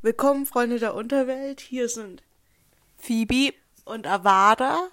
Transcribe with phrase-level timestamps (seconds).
[0.00, 1.58] Willkommen, Freunde der Unterwelt.
[1.58, 2.22] Hier sind
[2.98, 3.52] Phoebe
[3.84, 4.90] und Avada.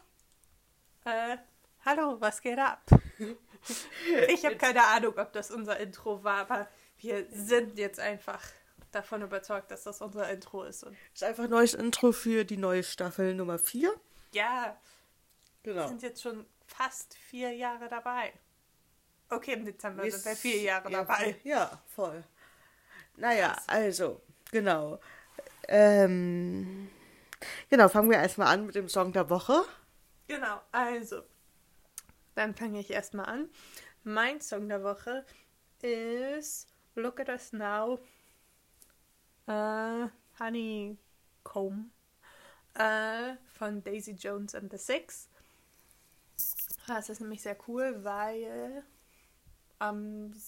[1.04, 1.38] Äh,
[1.86, 2.82] hallo, was geht ab?
[4.30, 8.42] ich habe keine Ahnung, ob das unser Intro war, aber wir sind jetzt einfach
[8.92, 10.84] davon überzeugt, dass das unser Intro ist.
[10.84, 13.94] Und ist einfach ein neues Intro für die neue Staffel Nummer 4.
[14.32, 14.76] Ja,
[15.62, 15.82] genau.
[15.82, 18.34] wir sind jetzt schon fast vier Jahre dabei.
[19.30, 21.36] Okay, im Dezember sind wir vier Jahre ja, dabei.
[21.44, 22.24] Ja, voll.
[23.18, 24.22] Naja, also,
[24.56, 25.00] genau.
[25.68, 26.90] Ähm,
[27.70, 29.66] genau, fangen wir erstmal an mit dem Song der Woche.
[30.28, 31.24] Genau, also,
[32.36, 33.50] dann fange ich erstmal an.
[34.06, 35.26] Mein Song der Woche
[35.82, 38.00] ist Look at Us Now
[39.48, 40.08] äh,
[40.40, 41.92] Honeycomb
[42.76, 45.28] äh, von Daisy Jones and the Six.
[46.88, 48.84] Das ist nämlich sehr cool, weil
[49.80, 50.42] am, ähm,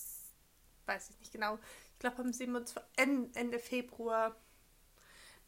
[0.86, 1.60] weiß ich nicht genau,
[1.98, 2.80] ich glaube am 27,
[3.34, 4.36] Ende Februar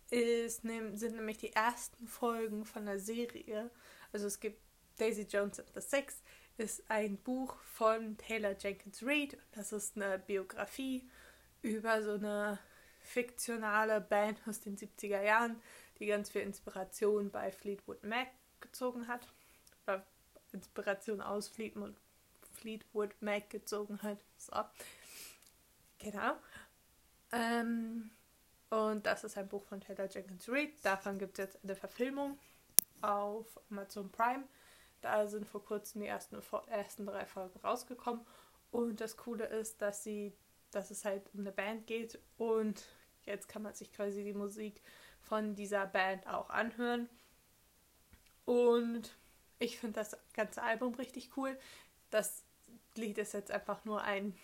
[0.09, 3.70] ist, sind nämlich die ersten Folgen von der Serie.
[4.12, 4.59] Also es gibt
[4.98, 6.24] Daisy Jones and the Six,
[6.57, 9.37] ist ein Buch von Taylor Jenkins Reid.
[9.51, 11.07] Das ist eine Biografie
[11.62, 12.57] über so eine
[13.02, 15.62] fiktionale Band aus den 70er Jahren,
[15.99, 19.21] die ganz viel Inspiration bei Fleetwood Mac gezogen hat.
[19.85, 20.04] Oder
[20.52, 24.18] Inspiration aus Fleetwood Mac gezogen hat.
[24.40, 24.54] So.
[26.00, 26.36] Genau.
[27.32, 28.10] Ähm,
[28.70, 30.72] und das ist ein Buch von Taylor Jenkins Reid.
[30.84, 32.40] Davon gibt es jetzt eine Verfilmung
[33.02, 34.44] auf Amazon Prime.
[35.02, 38.26] Da sind vor kurzem die ersten, ersten drei Folgen rausgekommen.
[38.72, 40.34] Und das Coole ist, dass sie,
[40.72, 42.84] dass es halt um eine Band geht und
[43.30, 44.82] Jetzt kann man sich quasi die Musik
[45.22, 47.08] von dieser Band auch anhören.
[48.46, 49.16] Und
[49.60, 51.58] ich finde das ganze Album richtig cool.
[52.10, 52.44] Das
[52.96, 54.36] Lied ist jetzt einfach nur ein.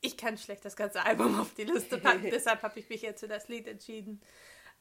[0.00, 3.20] Ich kann schlecht das ganze Album auf die Liste packen, deshalb habe ich mich jetzt
[3.20, 4.20] für das Lied entschieden.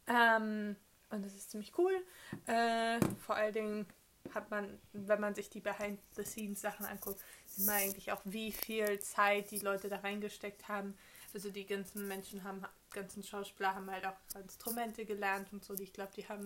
[0.08, 0.76] Ähm,
[1.10, 2.04] und das ist ziemlich cool.
[2.46, 3.86] Äh, vor allen Dingen
[4.34, 9.52] hat man, wenn man sich die Behind-the-Scenes-Sachen anguckt, sieht man eigentlich auch, wie viel Zeit
[9.52, 10.98] die Leute da reingesteckt haben,
[11.34, 15.74] also die ganzen Menschen haben, ganzen Schauspieler haben halt auch Instrumente gelernt und so.
[15.76, 16.46] Ich glaube, die haben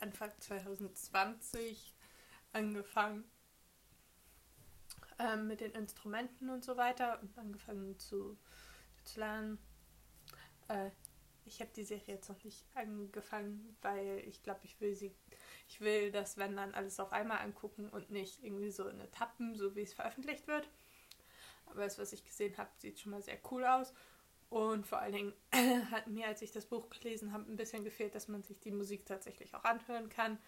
[0.00, 1.94] Anfang 2020
[2.52, 3.24] angefangen
[5.18, 8.36] ähm, mit den Instrumenten und so weiter und angefangen zu,
[9.04, 9.58] zu lernen.
[10.68, 10.90] Äh,
[11.46, 15.14] ich habe die Serie jetzt noch nicht angefangen, weil ich glaube, ich will sie,
[15.68, 19.54] ich will das, wenn dann alles auf einmal angucken und nicht irgendwie so in Etappen,
[19.54, 20.68] so wie es veröffentlicht wird.
[21.66, 23.92] Aber das, was ich gesehen habe, sieht schon mal sehr cool aus.
[24.48, 25.32] Und vor allen Dingen
[25.90, 28.70] hat mir, als ich das Buch gelesen habe, ein bisschen gefehlt, dass man sich die
[28.70, 30.38] Musik tatsächlich auch anhören kann.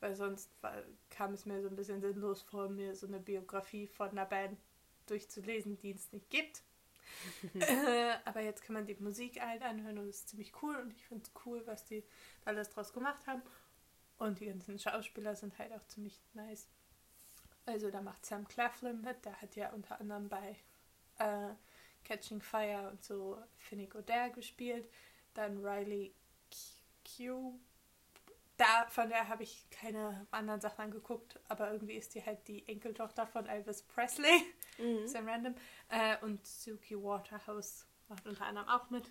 [0.00, 3.86] Weil sonst war, kam es mir so ein bisschen sinnlos vor, mir so eine Biografie
[3.86, 4.58] von einer Band
[5.06, 6.62] durchzulesen, die es nicht gibt.
[7.54, 10.92] äh, aber jetzt kann man die Musik halt anhören und es ist ziemlich cool und
[10.92, 12.04] ich finde es cool, was die
[12.44, 13.42] alles draus gemacht haben.
[14.18, 16.68] Und die ganzen Schauspieler sind halt auch ziemlich nice.
[17.66, 20.56] Also da macht Sam Claflin mit, der hat ja unter anderem bei
[21.18, 21.54] äh,
[22.04, 24.88] Catching Fire und so Finnick O'Dare gespielt.
[25.34, 26.14] Dann Riley
[27.16, 27.58] Q.
[28.60, 32.68] Da, von der habe ich keine anderen Sachen angeguckt, aber irgendwie ist die halt die
[32.68, 34.42] Enkeltochter von Elvis Presley.
[34.76, 35.06] Mhm.
[35.06, 35.54] Sehr random.
[35.88, 39.10] Äh, und Suki Waterhouse macht unter anderem auch mit.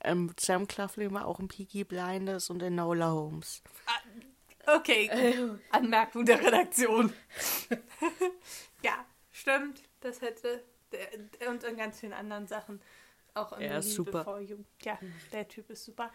[0.00, 3.62] Ähm, Sam Claflin war auch in Peaky Blinders und in Nola Holmes.
[3.86, 5.08] Ah, okay,
[5.70, 7.12] Anmerkung der Redaktion.
[8.82, 9.84] ja, stimmt.
[10.00, 10.64] Das hätte
[11.48, 12.82] und in ganz vielen anderen Sachen.
[13.34, 14.40] Auch in er ist super.
[14.82, 14.98] Ja,
[15.30, 16.10] der Typ ist super.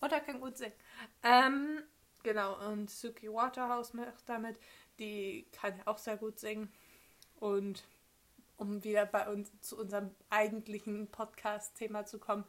[0.00, 0.74] Und er kann gut singen.
[1.22, 1.82] Ähm,
[2.22, 4.58] genau, und Suki Waterhouse macht damit.
[4.98, 6.72] Die kann auch sehr gut singen.
[7.40, 7.84] Und
[8.56, 12.44] um wieder bei uns zu unserem eigentlichen Podcast-Thema zu kommen,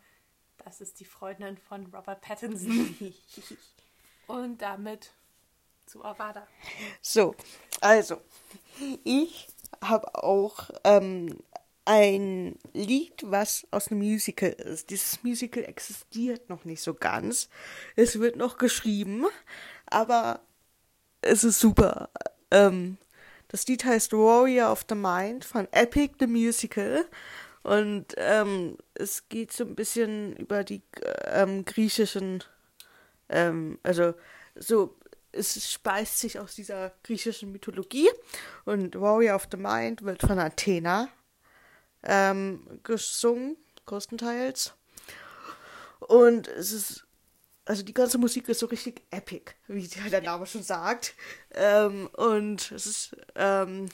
[0.58, 2.96] das ist die Freundin von Robert Pattinson.
[4.28, 5.12] und damit
[5.85, 6.47] zu Avada.
[7.02, 7.35] So,
[7.81, 8.22] also,
[9.03, 9.47] ich
[9.81, 11.38] habe auch ähm,
[11.87, 14.89] ein Lied, was aus einem Musical ist.
[14.89, 17.47] Dieses Musical existiert noch nicht so ganz.
[17.95, 19.25] Es wird noch geschrieben,
[19.85, 20.41] aber
[21.22, 22.09] es ist super.
[22.51, 22.97] Ähm,
[23.47, 27.05] das Lied heißt Warrior of the Mind von Epic the Musical.
[27.63, 30.81] Und ähm, es geht so ein bisschen über die
[31.23, 32.43] ähm, griechischen,
[33.29, 34.13] ähm, also
[34.55, 34.97] so,
[35.31, 38.09] es speist sich aus dieser griechischen Mythologie.
[38.66, 41.07] Und Warrior of the Mind wird von Athena
[42.07, 44.73] ähm, gesungen, größtenteils.
[45.99, 47.05] Und es ist,
[47.65, 51.13] also die ganze Musik ist so richtig epic, wie der Name schon sagt.
[51.51, 53.89] Ähm, und es ist, ähm,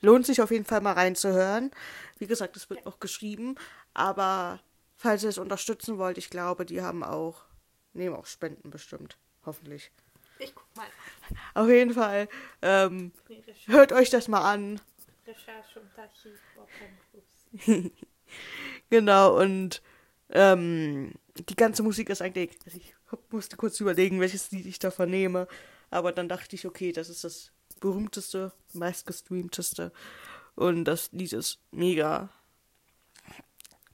[0.00, 1.70] lohnt sich auf jeden Fall mal reinzuhören.
[2.18, 3.56] Wie gesagt, es wird noch geschrieben,
[3.92, 4.60] aber
[4.96, 7.42] falls ihr es unterstützen wollt, ich glaube, die haben auch,
[7.92, 9.18] nehmen auch Spenden bestimmt.
[9.44, 9.90] Hoffentlich.
[10.38, 10.86] Ich guck mal.
[11.54, 12.28] Auf jeden Fall,
[12.62, 13.12] ähm,
[13.66, 14.80] hört euch das mal an.
[15.26, 16.38] Recherche und Archiv.
[18.90, 19.82] Genau, und
[20.30, 22.58] ähm, die ganze Musik ist eigentlich.
[22.64, 22.94] Also ich
[23.30, 25.46] musste kurz überlegen, welches Lied ich davon nehme.
[25.90, 29.92] Aber dann dachte ich, okay, das ist das berühmteste, meistgestreamteste.
[30.54, 32.30] Und das Lied ist mega.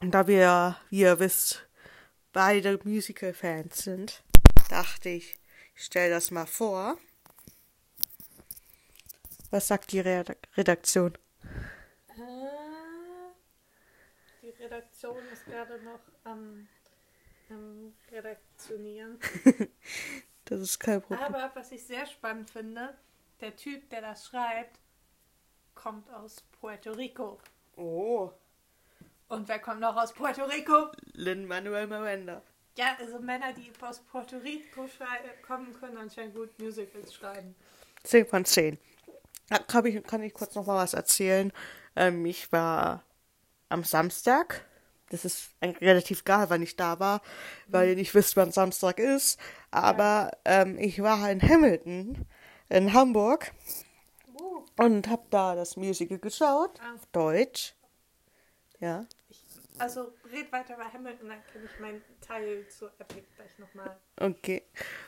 [0.01, 1.67] Und da wir, wie ihr wisst,
[2.33, 4.23] beide Musical-Fans sind,
[4.69, 5.39] dachte ich,
[5.77, 6.99] ich stelle das mal vor.
[9.51, 11.15] Was sagt die Redak- Redaktion?
[12.09, 12.51] Äh,
[14.43, 16.67] Die Redaktion ist gerade noch am,
[17.51, 19.19] am Redaktionieren.
[20.47, 21.23] Das ist kein Problem.
[21.23, 22.93] Aber was ich sehr spannend finde,
[23.41, 24.79] der Typ, der das schreibt,
[25.75, 27.39] kommt aus Puerto Rico.
[27.77, 28.31] Oh.
[29.29, 30.93] Und wer kommt noch aus Puerto Rico?
[31.15, 32.43] Lin Manuel Miranda.
[32.77, 34.87] Ja, also Männer, die aus Puerto Rico
[35.47, 37.55] kommen, können anscheinend gut Musicals schreiben.
[38.03, 38.79] 10 von 10.
[39.49, 41.55] Da kann ich, kann ich kurz noch mal was erzählen.
[41.97, 43.03] Ähm, ich war
[43.69, 44.67] am Samstag.
[45.11, 47.21] Das ist relativ egal, wann ich da war,
[47.69, 49.39] weil ihr nicht wisst, wann Samstag ist.
[49.71, 52.27] Aber ähm, ich war in Hamilton,
[52.69, 53.53] in Hamburg,
[54.77, 56.81] und habe da das Musical geschaut.
[56.81, 56.95] Ah.
[56.95, 57.75] Auf Deutsch.
[58.81, 59.07] Ja.
[59.29, 59.45] ich,
[59.79, 63.97] also red weiter bei Hamilton, dann kenne ich meinen Teil zu Epic gleich nochmal.
[64.19, 64.63] Okay.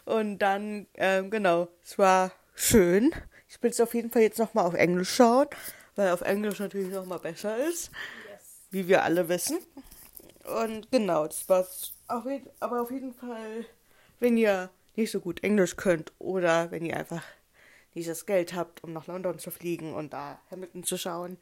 [0.04, 3.12] Und dann, ähm, genau, es war schön.
[3.48, 5.48] Ich will es auf jeden Fall jetzt nochmal auf Englisch schauen,
[5.94, 7.90] weil auf Englisch natürlich nochmal besser ist.
[8.76, 9.58] Wie wir alle wissen.
[10.44, 11.94] Und genau, das war's.
[12.08, 13.64] Auf jeden, aber auf jeden Fall,
[14.20, 17.22] wenn ihr nicht so gut Englisch könnt oder wenn ihr einfach
[17.94, 21.38] nicht das Geld habt, um nach London zu fliegen und da Hamilton zu schauen,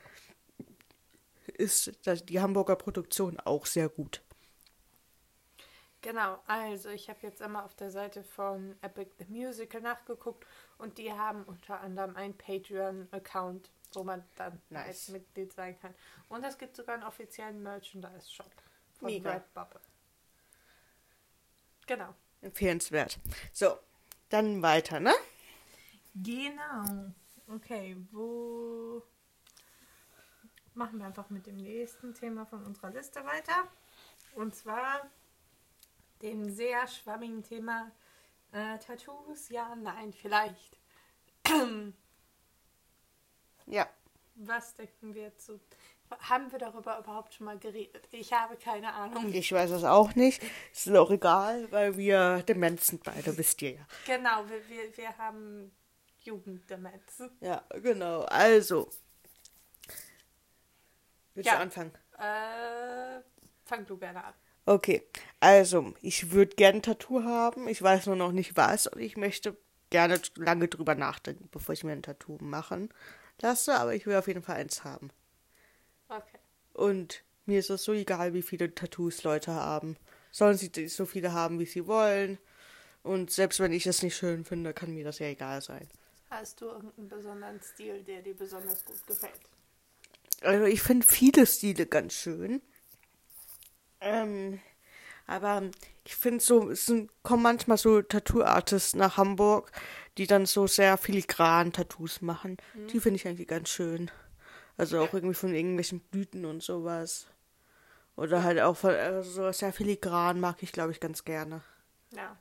[1.47, 1.93] ist
[2.29, 4.23] die Hamburger Produktion auch sehr gut.
[6.01, 10.47] Genau, also ich habe jetzt einmal auf der Seite von Epic the Musical nachgeguckt
[10.79, 14.87] und die haben unter anderem einen Patreon-Account, wo man dann Nice.
[14.87, 15.95] als Mitglied sein kann.
[16.29, 18.51] Und es gibt sogar einen offiziellen Merchandise-Shop
[18.99, 19.33] von Mega.
[19.33, 19.81] Redbubble.
[21.87, 22.15] Genau.
[22.41, 23.19] Empfehlenswert.
[23.53, 23.79] So,
[24.29, 25.13] dann weiter, ne?
[26.15, 27.13] Genau.
[27.49, 29.03] Okay, wo
[30.75, 33.69] machen wir einfach mit dem nächsten Thema von unserer Liste weiter.
[34.35, 35.09] Und zwar
[36.23, 37.93] dem sehr schwammigen Thema
[38.53, 39.49] äh, Tattoos.
[39.51, 40.79] Ja, nein, vielleicht.
[43.67, 43.89] Ja.
[44.37, 45.61] Was denken wir zu?
[46.21, 48.07] Haben wir darüber überhaupt schon mal geredet?
[48.11, 49.33] Ich habe keine Ahnung.
[49.33, 50.43] Ich weiß es auch nicht.
[50.73, 53.87] Ist auch egal, weil wir Demenz sind beide, wisst ihr ja.
[54.07, 55.73] Genau, wir, wir, wir haben
[56.21, 57.23] Jugenddemenz.
[57.41, 58.23] Ja, genau.
[58.23, 58.91] Also.
[61.35, 61.57] Willst Ja.
[61.57, 61.93] du anfangen?
[62.19, 63.21] Äh,
[63.65, 64.35] fang du gerne an.
[64.67, 65.03] Okay.
[65.41, 67.69] Also, ich würde gerne ein Tattoo haben.
[67.69, 69.57] Ich weiß nur noch nicht was und ich möchte
[69.91, 72.93] gerne lange drüber nachdenken, bevor ich mir ein Tattoo machen
[73.41, 73.75] lasse.
[73.75, 75.11] Aber ich will auf jeden Fall eins haben.
[76.09, 76.39] Okay.
[76.73, 79.97] Und mir ist es so egal, wie viele Tattoos Leute haben.
[80.31, 82.39] Sollen sie so viele haben, wie sie wollen.
[83.03, 85.89] Und selbst wenn ich es nicht schön finde, kann mir das ja egal sein.
[86.31, 89.41] Hast du irgendeinen besonderen Stil, der dir besonders gut gefällt?
[90.41, 92.61] Also ich finde viele Stile ganz schön.
[94.01, 94.61] Ähm,
[95.27, 95.71] aber
[96.05, 99.71] ich finde so, es sind, kommen manchmal so Tattoo-Artists nach Hamburg,
[100.19, 102.57] die dann so sehr filigran Tattoos machen.
[102.93, 104.11] Die finde ich eigentlich ganz schön.
[104.77, 107.27] Also auch irgendwie von irgendwelchen Blüten und sowas.
[108.17, 111.63] Oder halt auch von, also so sehr filigran mag ich, glaube ich, ganz gerne.
[112.11, 112.37] Ja.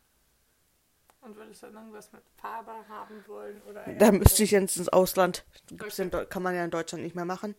[1.22, 3.62] Und würdest du dann irgendwas mit Farbe haben wollen?
[3.63, 5.46] Oder Da müsste ich jetzt ins Ausland.
[5.68, 6.18] Gibt's in Okay.
[6.18, 7.56] Deu- kann man ja in Deutschland nicht mehr machen.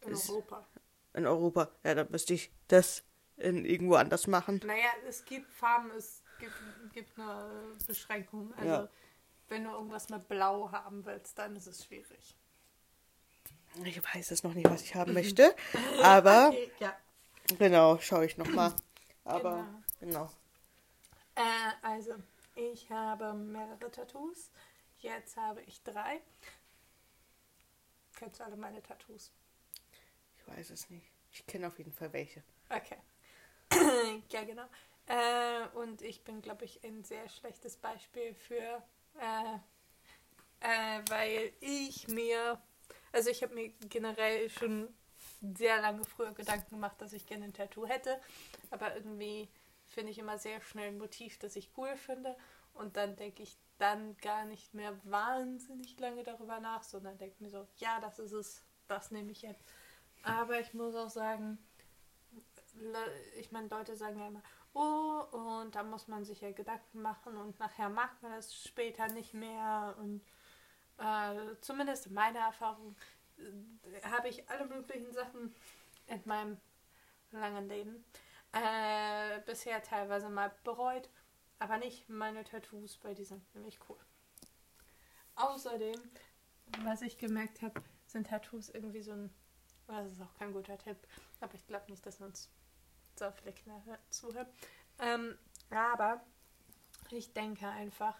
[0.00, 0.66] in Europa?
[1.14, 1.68] In Europa.
[1.84, 3.02] Ja, da müsste ich das
[3.36, 4.60] in irgendwo anders machen.
[4.64, 6.54] Naja, es gibt Farben, es gibt,
[6.92, 7.50] gibt eine
[7.86, 8.52] Beschränkung.
[8.56, 8.88] Also, Ja.
[9.48, 12.36] Wenn du irgendwas mit Blau haben willst, dann ist es schwierig.
[13.84, 15.54] Ich weiß es noch nicht, was ich haben möchte.
[16.02, 16.96] Aber Okay, ja.
[17.58, 18.74] genau, schaue ich noch mal.
[19.24, 19.66] Aber
[20.00, 20.26] Genau.
[20.28, 20.30] genau.
[21.34, 22.14] Äh, also,
[22.54, 24.50] ich habe mehrere Tattoos.
[25.00, 26.20] Jetzt habe ich drei.
[28.16, 29.30] Kennst du alle meine Tattoos?
[30.38, 31.06] Ich weiß es nicht.
[31.32, 32.42] Ich kenne auf jeden Fall welche.
[32.70, 32.96] Okay.
[34.30, 34.66] ja, genau.
[35.06, 38.82] Äh, und ich bin, glaube ich, ein sehr schlechtes Beispiel für,
[39.20, 39.58] äh,
[40.60, 42.60] äh, weil ich mir,
[43.12, 44.88] also ich habe mir generell schon
[45.54, 48.20] sehr lange früher Gedanken gemacht, dass ich gerne ein Tattoo hätte,
[48.70, 49.48] aber irgendwie
[49.86, 52.36] finde ich immer sehr schnell ein Motiv, das ich cool finde
[52.74, 57.50] und dann denke ich dann gar nicht mehr wahnsinnig lange darüber nach, sondern denke mir
[57.50, 59.62] so, ja, das ist es, das nehme ich jetzt.
[60.22, 61.58] Aber ich muss auch sagen,
[63.38, 64.42] ich meine, Leute sagen ja immer,
[64.76, 69.08] oh, und da muss man sich ja Gedanken machen und nachher mag man das später
[69.08, 69.94] nicht mehr.
[69.98, 70.22] Und
[70.98, 72.94] äh, zumindest in meiner Erfahrung
[73.38, 75.54] äh, habe ich alle möglichen Sachen
[76.06, 76.58] in meinem
[77.32, 78.04] langen Leben
[78.52, 81.08] äh, bisher teilweise mal bereut,
[81.58, 83.98] aber nicht meine Tattoos, weil die sind nämlich cool.
[85.36, 86.00] Außerdem,
[86.84, 89.30] was ich gemerkt habe, sind Tattoos irgendwie so ein,
[89.86, 90.96] das ist auch kein guter Tipp,
[91.40, 92.50] aber ich glaube nicht, dass uns
[93.18, 94.46] so viele Kinder zuhören.
[94.98, 95.36] Ähm,
[95.70, 96.22] aber
[97.10, 98.16] ich denke einfach,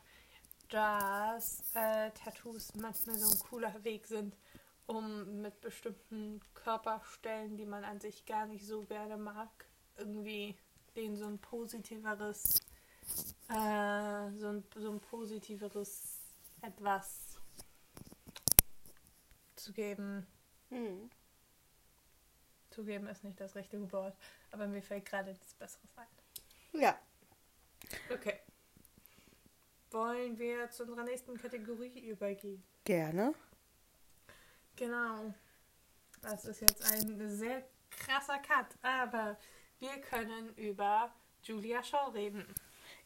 [0.69, 4.37] dass äh, Tattoos manchmal so ein cooler Weg sind,
[4.87, 9.51] um mit bestimmten Körperstellen, die man an sich gar nicht so gerne mag,
[9.97, 10.57] irgendwie
[10.95, 12.61] denen so ein positiveres,
[13.49, 16.21] äh, so, ein, so ein positiveres
[16.63, 17.39] etwas
[19.57, 20.27] zu geben.
[20.71, 21.11] Hm.
[22.77, 24.15] Zugeben ist nicht das richtige Wort,
[24.51, 26.79] aber mir fällt gerade nichts Besseres ein.
[26.79, 26.99] Ja.
[28.13, 28.35] Okay.
[29.91, 32.63] Wollen wir zu unserer nächsten Kategorie übergehen?
[32.85, 33.33] Gerne.
[34.77, 35.33] Genau.
[36.21, 39.39] Das ist jetzt ein sehr krasser Cut, aber
[39.79, 41.11] wir können über
[41.45, 42.45] Julia Shaw reden.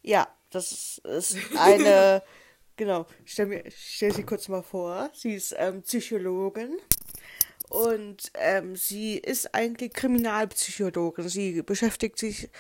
[0.03, 2.25] Ja, das ist eine,
[2.75, 5.11] genau, stell, mir, stell sie kurz mal vor.
[5.15, 6.81] Sie ist ähm, Psychologin
[7.71, 11.29] und ähm, sie ist eigentlich Kriminalpsychologin.
[11.29, 12.51] Sie beschäftigt sich,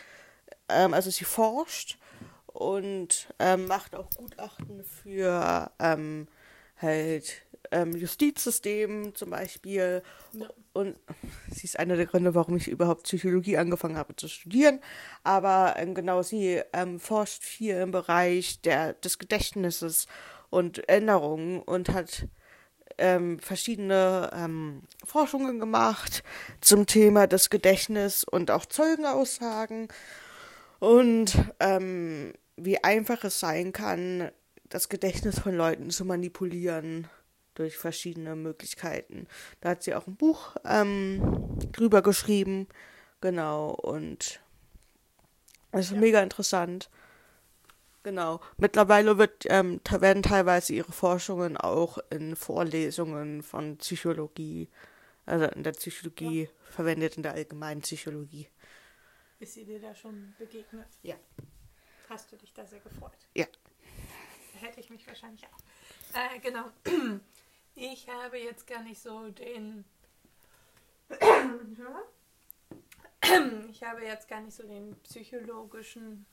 [0.69, 1.99] ähm, also sie forscht
[2.47, 6.29] und ähm, macht auch Gutachten für ähm,
[6.77, 10.05] halt ähm, Justizsystem zum Beispiel.
[10.33, 10.49] Ja.
[10.75, 10.97] Und
[11.51, 14.79] sie ist einer der Gründe, warum ich überhaupt Psychologie angefangen habe zu studieren.
[15.25, 16.63] Aber ähm, genau, sie
[16.99, 20.07] forscht viel im Bereich der, des Gedächtnisses
[20.51, 22.29] und Erinnerungen und hat
[23.01, 26.23] ähm, verschiedene ähm, Forschungen gemacht
[26.61, 29.89] zum Thema des Gedächtnisses und auch Zeugenaussagen
[30.79, 34.31] und ähm, wie einfach es sein kann,
[34.69, 37.09] das Gedächtnis von Leuten zu manipulieren
[37.55, 39.27] durch verschiedene Möglichkeiten.
[39.61, 42.69] Da hat sie auch ein Buch ähm, drüber geschrieben,
[43.21, 44.41] genau, und
[45.73, 45.99] es ist ja.
[45.99, 46.91] mega interessant.
[48.03, 48.41] Genau.
[48.57, 54.69] Mittlerweile wird, ähm, werden teilweise ihre Forschungen auch in Vorlesungen von Psychologie,
[55.27, 56.51] also in der Psychologie ja.
[56.71, 58.49] verwendet, in der allgemeinen Psychologie.
[59.39, 60.89] Ist sie dir da schon begegnet?
[61.03, 61.17] Ja.
[62.09, 63.13] Hast du dich da sehr gefreut?
[63.35, 63.47] Ja.
[64.61, 65.59] Hätte ich mich wahrscheinlich auch.
[66.15, 66.71] Äh, genau.
[67.77, 69.85] Ich habe jetzt gar nicht so den.
[73.71, 76.27] ich habe jetzt gar nicht so den psychologischen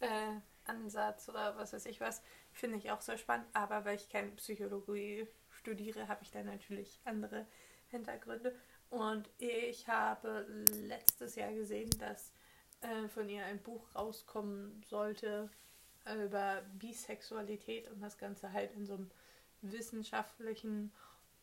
[0.00, 0.40] äh,
[0.70, 2.22] Ansatz oder was weiß ich was.
[2.52, 3.46] Finde ich auch sehr spannend.
[3.52, 7.46] Aber weil ich keine Psychologie studiere, habe ich da natürlich andere
[7.88, 8.54] Hintergründe.
[8.88, 10.46] Und ich habe
[10.86, 12.32] letztes Jahr gesehen, dass
[12.80, 15.50] äh, von ihr ein Buch rauskommen sollte
[16.24, 19.10] über Bisexualität und das Ganze halt in so einem
[19.60, 20.92] wissenschaftlichen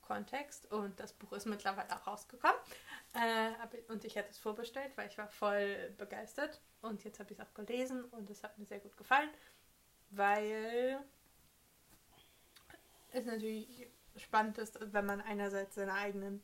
[0.08, 2.58] Kontext und das Buch ist mittlerweile auch rausgekommen.
[3.14, 7.40] Äh, und ich hätte es vorbestellt, weil ich war voll begeistert und jetzt habe ich
[7.40, 9.30] es auch gelesen und es hat mir sehr gut gefallen,
[10.12, 11.00] weil
[13.12, 16.42] es natürlich spannend ist, wenn man einerseits seine eigenen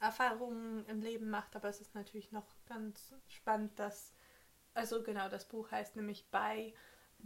[0.00, 4.12] Erfahrungen im Leben macht, aber es ist natürlich noch ganz spannend, dass,
[4.74, 6.74] also genau, das Buch heißt nämlich By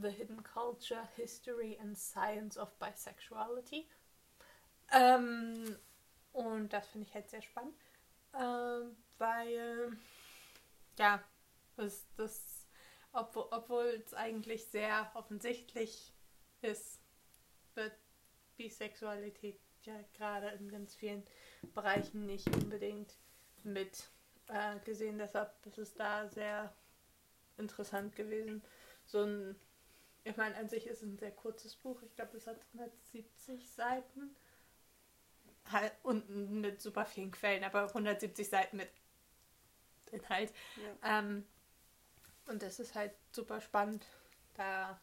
[0.01, 3.89] The Hidden Culture, History and Science of Bisexuality.
[4.93, 5.77] Ähm,
[6.33, 7.75] und das finde ich halt sehr spannend,
[8.35, 9.97] ähm, weil,
[10.99, 11.23] ja,
[11.77, 12.67] das, das
[13.13, 16.13] obwohl es eigentlich sehr offensichtlich
[16.63, 17.01] ist,
[17.75, 17.93] wird
[18.57, 21.25] Bisexualität ja gerade in ganz vielen
[21.75, 23.15] Bereichen nicht unbedingt
[23.65, 24.11] mit
[24.49, 25.19] äh, gesehen.
[25.19, 26.73] Deshalb ist es da sehr
[27.57, 28.63] interessant gewesen,
[29.07, 29.57] so ein
[30.25, 32.03] ich meine, an sich ist es ein sehr kurzes Buch.
[32.03, 34.37] Ich glaube, es hat 170 Seiten.
[35.71, 38.91] Halt, und mit super vielen Quellen, aber 170 Seiten mit
[40.13, 40.53] Inhalt.
[41.03, 41.19] Ja.
[41.19, 41.45] Ähm,
[42.47, 44.07] und das ist halt super spannend,
[44.55, 44.99] da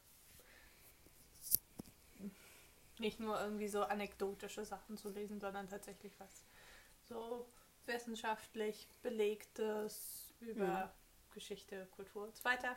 [2.97, 6.45] nicht nur irgendwie so anekdotische Sachen zu lesen, sondern tatsächlich was
[7.07, 7.47] so
[7.85, 10.93] wissenschaftlich belegtes über ja.
[11.33, 12.75] Geschichte, Kultur und so weiter.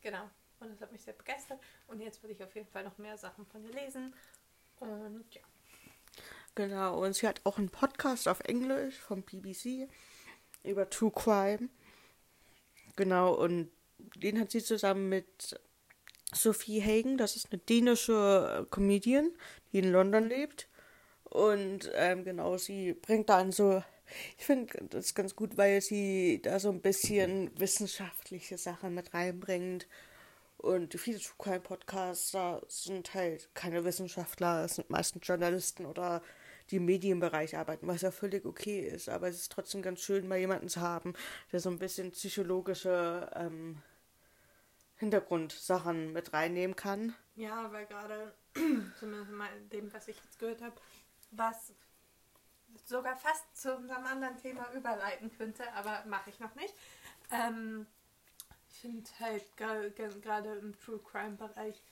[0.00, 0.28] Genau.
[0.58, 1.60] Und das hat mich sehr begeistert.
[1.86, 4.14] Und jetzt würde ich auf jeden Fall noch mehr Sachen von ihr lesen.
[4.80, 5.42] Und ja.
[6.56, 9.88] Genau, und sie hat auch einen Podcast auf Englisch vom BBC
[10.64, 11.68] über True Crime.
[12.96, 13.70] Genau, und
[14.16, 15.60] den hat sie zusammen mit
[16.32, 19.30] Sophie Hagen, das ist eine dänische Comedian,
[19.72, 20.68] die in London lebt.
[21.24, 23.82] Und ähm, genau, sie bringt dann so
[24.38, 29.86] Ich finde das ganz gut, weil sie da so ein bisschen wissenschaftliche Sachen mit reinbringt.
[30.58, 36.22] Und viele True Crime Podcasts, da sind halt keine Wissenschaftler, es sind meistens Journalisten oder
[36.70, 39.08] die im Medienbereich arbeiten, was ja völlig okay ist.
[39.08, 41.14] Aber es ist trotzdem ganz schön, mal jemanden zu haben,
[41.52, 43.82] der so ein bisschen psychologische ähm,
[44.96, 47.14] Hintergrundsachen mit reinnehmen kann.
[47.34, 48.34] Ja, weil gerade,
[48.98, 50.74] zumindest mal dem, was ich jetzt gehört habe,
[51.30, 51.72] was
[52.84, 56.74] sogar fast zu unserem anderen Thema überleiten könnte, aber mache ich noch nicht.
[57.30, 57.86] Ähm,
[58.70, 61.82] ich finde halt gerade im True Crime Bereich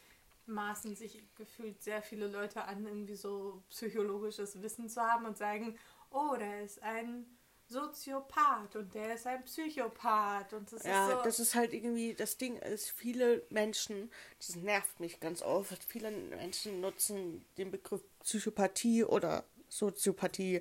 [0.47, 5.79] maßen sich gefühlt sehr viele Leute an, irgendwie so psychologisches Wissen zu haben und sagen,
[6.11, 7.27] oh, der ist ein
[7.67, 11.23] Soziopath und der ist ein Psychopath und das ja, ist so.
[11.25, 16.11] das ist halt irgendwie, das Ding ist, viele Menschen, das nervt mich ganz oft, viele
[16.11, 20.61] Menschen nutzen den Begriff Psychopathie oder Soziopathie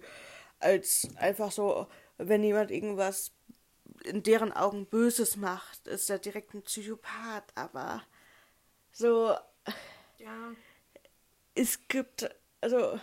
[0.60, 1.88] als einfach so,
[2.18, 3.32] wenn jemand irgendwas
[4.06, 8.02] in deren Augen Böses macht, ist er direkt ein Psychopath, aber
[8.92, 9.36] so.
[10.24, 10.56] Ja.
[11.54, 12.30] Es gibt,
[12.62, 13.00] also,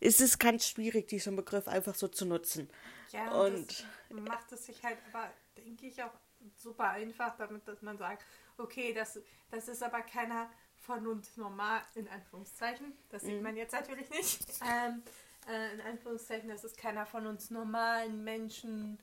[0.00, 2.68] es ist ganz schwierig, diesen Begriff einfach so zu nutzen.
[3.12, 6.12] Ja, und macht es sich halt aber, denke ich, auch
[6.56, 8.24] super einfach, damit dass man sagt,
[8.58, 13.42] okay, das, das ist aber keiner von uns normal, in Anführungszeichen, das sieht mhm.
[13.42, 15.02] man jetzt natürlich nicht, ähm,
[15.48, 18.98] äh, in Anführungszeichen, das ist keiner von uns normalen Menschen,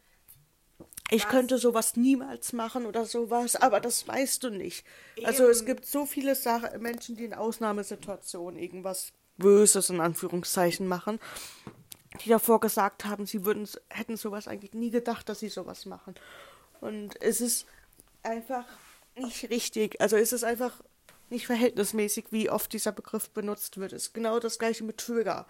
[1.09, 4.85] ich könnte sowas niemals machen oder sowas, aber das weißt du nicht.
[5.15, 5.25] Eben.
[5.25, 11.19] Also es gibt so viele Sachen, Menschen, die in Ausnahmesituationen irgendwas Böses in Anführungszeichen machen,
[12.23, 16.15] die davor gesagt haben, sie würden hätten sowas eigentlich nie gedacht, dass sie sowas machen.
[16.81, 17.65] Und es ist
[18.23, 18.65] einfach
[19.15, 19.99] nicht richtig.
[20.01, 20.81] Also es ist einfach
[21.29, 23.93] nicht verhältnismäßig, wie oft dieser Begriff benutzt wird.
[23.93, 25.47] Es ist genau das gleiche mit Trigger.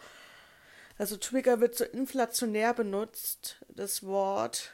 [0.98, 4.74] Also Trigger wird so inflationär benutzt, das Wort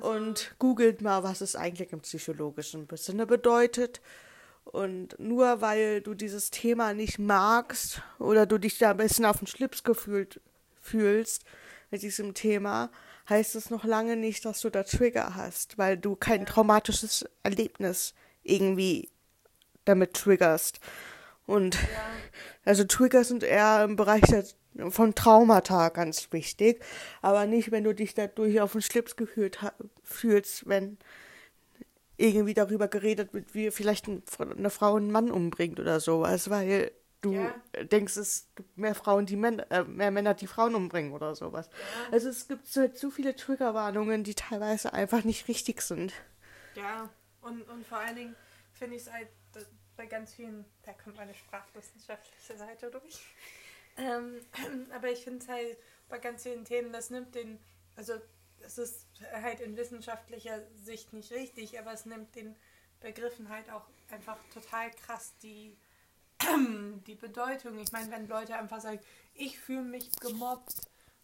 [0.00, 4.00] und googelt mal, was es eigentlich im psychologischen Sinne bedeutet.
[4.64, 9.38] Und nur weil du dieses Thema nicht magst oder du dich da ein bisschen auf
[9.38, 10.40] den Schlips gefühlt
[10.80, 11.44] fühlst
[11.90, 12.90] mit diesem Thema,
[13.28, 18.14] heißt es noch lange nicht, dass du da Trigger hast, weil du kein traumatisches Erlebnis
[18.42, 19.10] irgendwie
[19.84, 20.80] damit triggerst.
[21.46, 21.80] Und ja.
[22.64, 24.44] also Trigger sind eher im Bereich der
[24.90, 26.82] von Traumata ganz wichtig,
[27.22, 29.58] aber nicht, wenn du dich dadurch auf den Schlips gefühlt
[30.02, 30.98] fühlst, wenn
[32.16, 37.34] irgendwie darüber geredet wird, wie vielleicht eine Frau einen Mann umbringt oder sowas, weil du
[37.34, 37.54] ja.
[37.84, 41.68] denkst, es gibt mehr Frauen, die Männer, äh, mehr Männer, die Frauen umbringen oder sowas.
[41.68, 42.12] Ja.
[42.12, 46.12] Also es gibt so, zu viele Triggerwarnungen, die teilweise einfach nicht richtig sind.
[46.74, 47.08] Ja,
[47.42, 48.36] und, und vor allen Dingen
[48.72, 49.28] finde ich es halt
[49.96, 53.20] bei ganz vielen, da kommt meine sprachwissenschaftliche Seite durch.
[53.96, 54.40] Ähm,
[54.94, 55.78] aber ich finde es halt
[56.08, 57.58] bei ganz vielen Themen, das nimmt den,
[57.96, 58.14] also
[58.60, 62.56] es ist halt in wissenschaftlicher Sicht nicht richtig, aber es nimmt den
[63.00, 65.76] Begriffen halt auch einfach total krass die,
[67.06, 67.78] die Bedeutung.
[67.78, 69.00] Ich meine, wenn Leute einfach sagen,
[69.34, 70.74] ich fühle mich gemobbt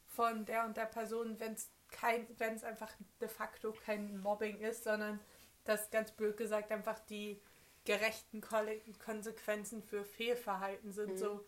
[0.06, 4.58] von der und der Person, wenn es kein, wenn es einfach de facto kein Mobbing
[4.60, 5.20] ist, sondern
[5.64, 7.40] das ganz blöd gesagt einfach die
[7.84, 11.12] gerechten Konsequenzen für Fehlverhalten sind.
[11.12, 11.18] Mhm.
[11.18, 11.44] So,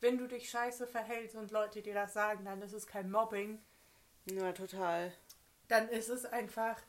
[0.00, 3.62] wenn du dich scheiße verhältst und Leute dir das sagen, dann ist es kein Mobbing.
[4.26, 5.12] Ja, total.
[5.68, 6.80] Dann ist es einfach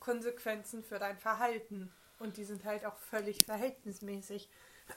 [0.00, 1.92] Konsequenzen für dein Verhalten.
[2.18, 4.48] Und die sind halt auch völlig verhältnismäßig.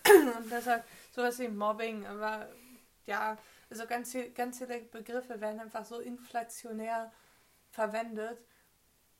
[0.37, 2.49] Und deshalb sowas wie Mobbing, aber
[3.05, 3.37] ja,
[3.69, 7.11] also ganz, viel, ganz viele Begriffe werden einfach so inflationär
[7.71, 8.39] verwendet,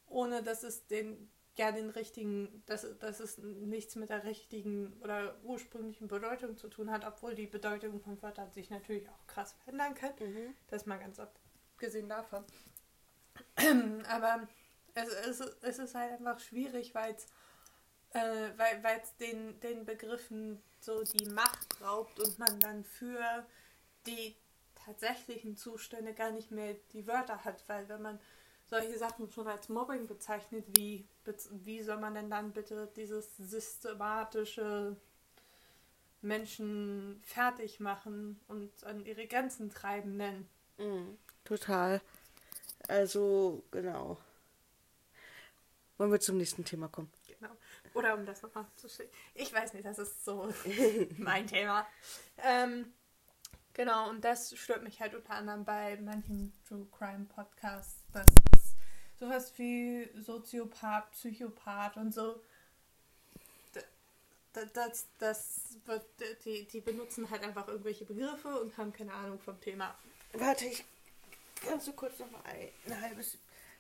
[0.08, 5.38] ohne dass es den ja den richtigen, dass, dass es nichts mit der richtigen oder
[5.44, 9.94] ursprünglichen Bedeutung zu tun hat, obwohl die Bedeutung von Wörtern sich natürlich auch krass verändern
[9.94, 10.14] kann.
[10.20, 10.56] Mhm.
[10.70, 12.46] Das mal ganz abgesehen davon.
[14.10, 14.48] Aber
[14.94, 17.28] es, es, es ist halt einfach schwierig, weil's,
[18.12, 23.46] äh, weil es den, den Begriffen so die Macht raubt und man dann für
[24.08, 24.38] die
[24.76, 28.20] tatsächlichen Zustände gar nicht mehr die Wörter hat, weil wenn man
[28.70, 31.08] solche Sachen schon als Mobbing bezeichnet, wie,
[31.52, 34.96] wie soll man denn dann bitte dieses systematische
[36.22, 40.50] Menschen fertig machen und an ihre Grenzen treiben nennen?
[40.78, 42.02] Mhm, total.
[42.88, 44.18] Also, genau.
[45.98, 47.12] Wollen wir zum nächsten Thema kommen?
[47.28, 47.52] Genau.
[47.94, 49.10] Oder um das nochmal zu stellen.
[49.34, 50.54] Ich weiß nicht, das ist so
[51.18, 51.86] mein Thema.
[52.38, 52.94] Ähm,
[53.74, 58.28] genau, und das stört mich halt unter anderem bei manchen True Crime Podcasts, dass
[59.20, 62.42] sowas wie Soziopath, Psychopath und so.
[64.74, 66.04] Das, das wird,
[66.44, 69.96] die, die benutzen halt einfach irgendwelche Begriffe und haben keine Ahnung vom Thema.
[70.34, 70.84] Warte, ich
[71.66, 72.42] Kannst du kurz noch mal
[72.86, 73.24] eine halbe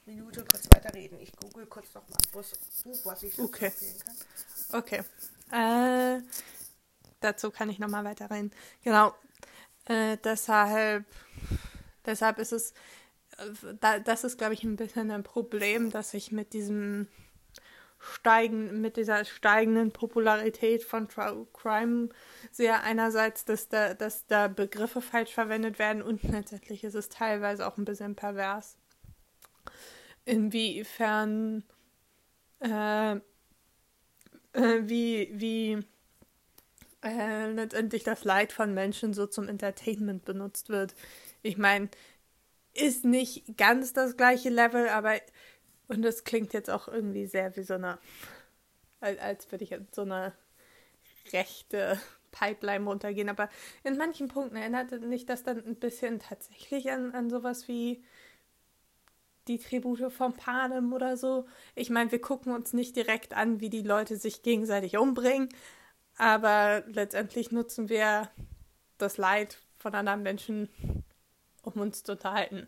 [0.05, 1.19] Minute kurz weiterreden?
[1.21, 3.67] Ich google kurz noch mal Buch, was ich Okay.
[3.67, 4.79] empfehlen kann.
[4.79, 5.03] Okay.
[5.51, 6.21] Äh,
[7.21, 8.51] dazu kann ich nochmal weiter rein.
[8.83, 9.15] Genau.
[9.85, 11.05] Äh, deshalb,
[12.05, 12.73] deshalb ist es,
[14.03, 17.07] das ist, glaube ich, ein bisschen ein Problem, dass ich mit diesem
[17.99, 22.09] steigen, mit dieser steigenden Popularität von True Crime
[22.51, 27.67] sehe einerseits, dass da, dass da Begriffe falsch verwendet werden und letztendlich ist es teilweise
[27.67, 28.77] auch ein bisschen pervers.
[30.25, 31.63] Inwiefern
[32.61, 33.19] äh,
[34.53, 35.79] äh, wie, wie
[37.03, 40.95] äh, letztendlich das Leid von Menschen so zum Entertainment benutzt wird.
[41.41, 41.89] Ich meine,
[42.73, 45.15] ist nicht ganz das gleiche Level, aber
[45.87, 47.97] und das klingt jetzt auch irgendwie sehr wie so eine,
[49.01, 50.33] als, würde ich so eine
[51.33, 51.99] rechte
[52.31, 53.49] Pipeline runtergehen, aber
[53.83, 58.03] in manchen Punkten erinnert mich das dann ein bisschen tatsächlich an, an sowas wie
[59.47, 61.47] die Tribute von Panem oder so.
[61.73, 65.49] Ich meine, wir gucken uns nicht direkt an, wie die Leute sich gegenseitig umbringen,
[66.17, 68.29] aber letztendlich nutzen wir
[68.99, 70.69] das Leid von anderen Menschen,
[71.63, 72.67] um uns zu unterhalten,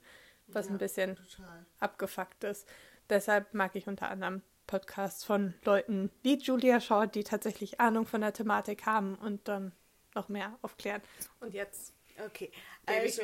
[0.54, 1.66] was Ja, ein bisschen Total.
[1.80, 2.68] abgefuckt ist.
[3.10, 8.22] Deshalb mag ich unter anderem Podcasts von Leuten wie Julia Short, die tatsächlich Ahnung von
[8.22, 9.74] der Thematik haben und dann
[10.16, 11.02] noch mehr aufklären.
[11.40, 11.94] Und jetzt
[12.28, 12.52] Okay.
[12.86, 13.24] gebe ich Also,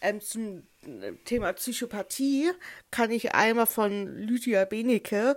[0.00, 2.52] ähm, zum äh, Thema Psychopathie
[2.90, 5.36] kann ich einmal von Lydia Benecke,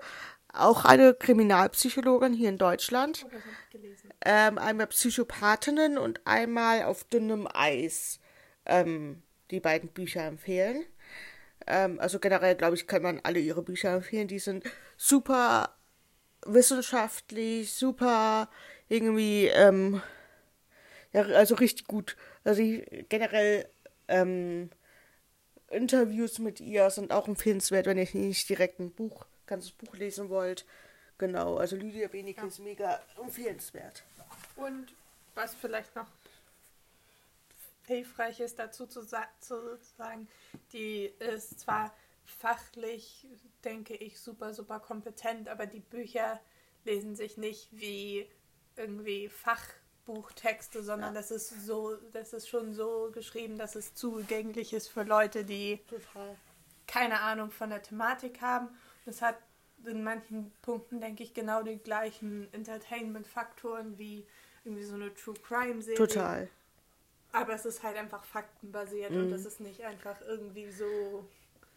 [0.54, 3.30] auch eine Kriminalpsychologin hier in Deutschland, Oh,
[4.26, 8.20] ähm, einmal Psychopathinnen und einmal auf dünnem Eis
[8.66, 9.22] ähm,
[9.52, 10.86] die beiden Bücher empfehlen.
[11.68, 14.28] Ähm, also generell, glaube ich, kann man alle ihre Bücher empfehlen.
[14.28, 14.64] Die sind
[14.98, 15.76] super
[16.46, 18.50] wissenschaftlich, super
[18.90, 20.02] irgendwie, ähm,
[21.14, 22.18] ja, also richtig gut.
[22.44, 23.70] Also ich, generell
[24.08, 24.70] ähm,
[25.70, 30.30] Interviews mit ihr sind auch empfehlenswert, wenn ihr nicht direkt ein Buch, ganzes Buch lesen
[30.30, 30.66] wollt.
[31.18, 34.04] Genau, also Lydia Benecke ist mega empfehlenswert.
[34.56, 34.94] Und
[35.36, 36.08] was vielleicht noch
[37.86, 40.28] hilfreich ist dazu zu, sa zu sagen,
[40.72, 43.28] die ist zwar fachlich,
[43.64, 46.40] denke ich, super, super kompetent, aber die Bücher
[46.86, 48.30] lesen sich nicht wie
[48.76, 54.88] irgendwie Fachbuchtexte, sondern das ist so, das ist schon so geschrieben, dass es zugänglich ist
[54.88, 56.36] für Leute, die Total.
[56.88, 58.70] keine Ahnung von der Thematik haben.
[59.06, 59.38] Das hat
[59.86, 64.26] in manchen Punkten, denke ich, genau die gleichen Entertainment-Faktoren wie
[64.64, 65.98] irgendwie so eine True Crime-Serie.
[65.98, 66.50] Total.
[67.34, 71.28] Aber es ist halt einfach faktenbasiert und es ist nicht einfach irgendwie so.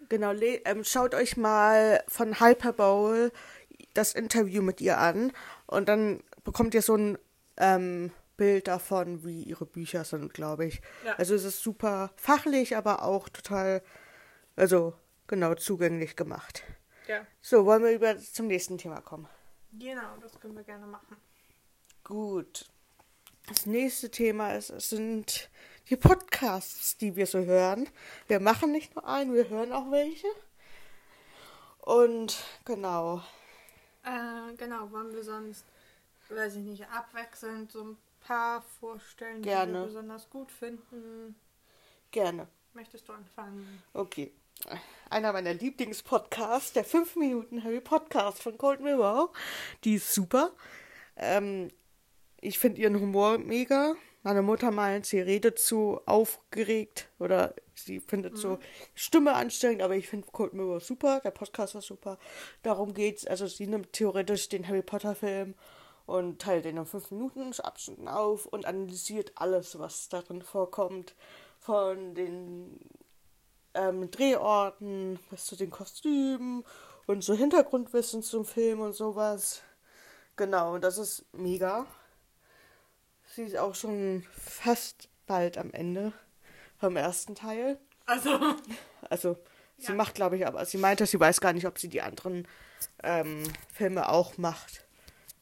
[0.08, 3.32] Genau, ähm, schaut euch mal von Hyperbowl
[3.94, 5.32] das Interview mit ihr an
[5.66, 7.18] und dann bekommt ihr so ein
[7.56, 10.82] ähm, Bild davon, wie ihre Bücher sind, glaube ich.
[11.04, 11.14] Ja.
[11.14, 13.82] Also es ist super fachlich, aber auch total,
[14.56, 14.92] also
[15.26, 16.64] genau zugänglich gemacht.
[17.08, 17.26] Ja.
[17.40, 19.28] So, wollen wir über zum nächsten Thema kommen.
[19.72, 21.16] Genau, das können wir gerne machen.
[22.04, 22.66] Gut.
[23.46, 25.48] Das nächste Thema ist, sind
[25.88, 27.88] die Podcasts, die wir so hören.
[28.26, 30.26] Wir machen nicht nur einen, wir hören auch welche.
[31.78, 33.22] Und genau.
[34.02, 35.64] Äh, genau, wollen wir sonst,
[36.28, 39.74] weiß ich nicht, abwechselnd so ein paar vorstellen, die Gerne.
[39.74, 41.36] wir besonders gut finden.
[42.10, 42.48] Gerne.
[42.74, 43.82] Möchtest du anfangen?
[43.92, 44.32] Okay.
[45.08, 49.32] Einer meiner Lieblingspodcasts, der 5 Minuten Harry Podcast von Cold Mirror.
[49.84, 50.50] Die ist super.
[51.14, 51.70] Ähm,
[52.40, 53.94] ich finde ihren Humor mega.
[54.22, 58.58] Meine Mutter meint, sie redet zu aufgeregt oder sie findet so
[58.94, 62.18] Stimme anstrengend, aber ich finde Cold Mirror super, der Podcast ist super.
[62.62, 63.24] Darum geht's.
[63.24, 65.54] Also sie nimmt theoretisch den Harry Potter Film
[66.06, 71.14] und teilt den in 5 Minuten Abschnitten auf und analysiert alles, was darin vorkommt.
[71.60, 72.80] Von den
[73.74, 76.64] ähm, Drehorten bis zu den Kostümen
[77.06, 79.62] und so Hintergrundwissen zum Film und sowas.
[80.36, 81.86] Genau, und das ist mega.
[83.36, 86.14] Sie ist auch schon fast bald am Ende
[86.78, 87.78] vom ersten Teil.
[88.06, 88.30] Also,
[89.10, 89.36] Also,
[89.76, 89.94] sie Ja.
[89.94, 92.48] macht, glaube ich, aber sie meinte, sie weiß gar nicht, ob sie die anderen
[93.02, 93.42] ähm,
[93.74, 94.86] Filme auch macht.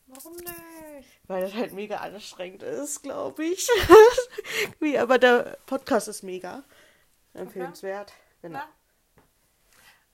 [0.09, 1.21] warum nicht?
[1.29, 3.69] Weil das halt mega anstrengend ist, glaube ich.
[4.81, 6.65] Wie, aber der Podcast ist mega
[7.33, 8.13] empfehlenswert.
[8.43, 8.59] Genau.
[8.59, 8.69] Ja.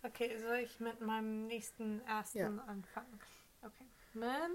[0.03, 2.64] Okay, soll ich mit meinem nächsten ersten Ja.
[2.66, 3.19] anfangen?
[3.62, 3.87] Okay.
[4.12, 4.51] Mein,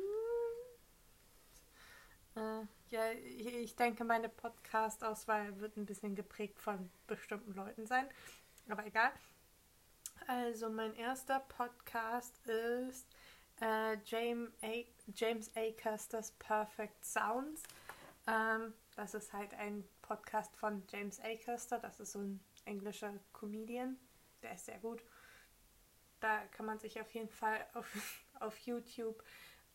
[2.36, 8.08] äh, ja, ich denke, meine Podcast-Auswahl wird ein bisschen geprägt von bestimmten Leuten sein.
[8.69, 9.12] Aber egal.
[10.28, 13.08] Also, mein erster Podcast ist
[13.62, 14.86] äh, James, A.
[15.13, 15.71] James A.
[15.71, 17.63] Custer's Perfect Sounds.
[18.28, 21.36] Ähm, das ist halt ein Podcast von James A.
[21.43, 21.80] Custer.
[21.80, 23.98] Das ist so ein englischer Comedian.
[24.41, 25.04] Der ist sehr gut.
[26.19, 29.24] Da kann man sich auf jeden Fall auf, auf YouTube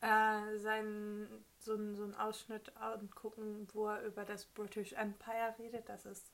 [0.00, 5.88] äh, seinen, so, so einen Ausschnitt angucken, wo er über das British Empire redet.
[5.88, 6.32] Das ist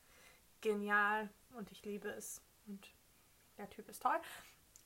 [0.60, 2.40] genial und ich liebe es.
[2.66, 2.88] Und
[3.58, 4.18] der Typ ist toll.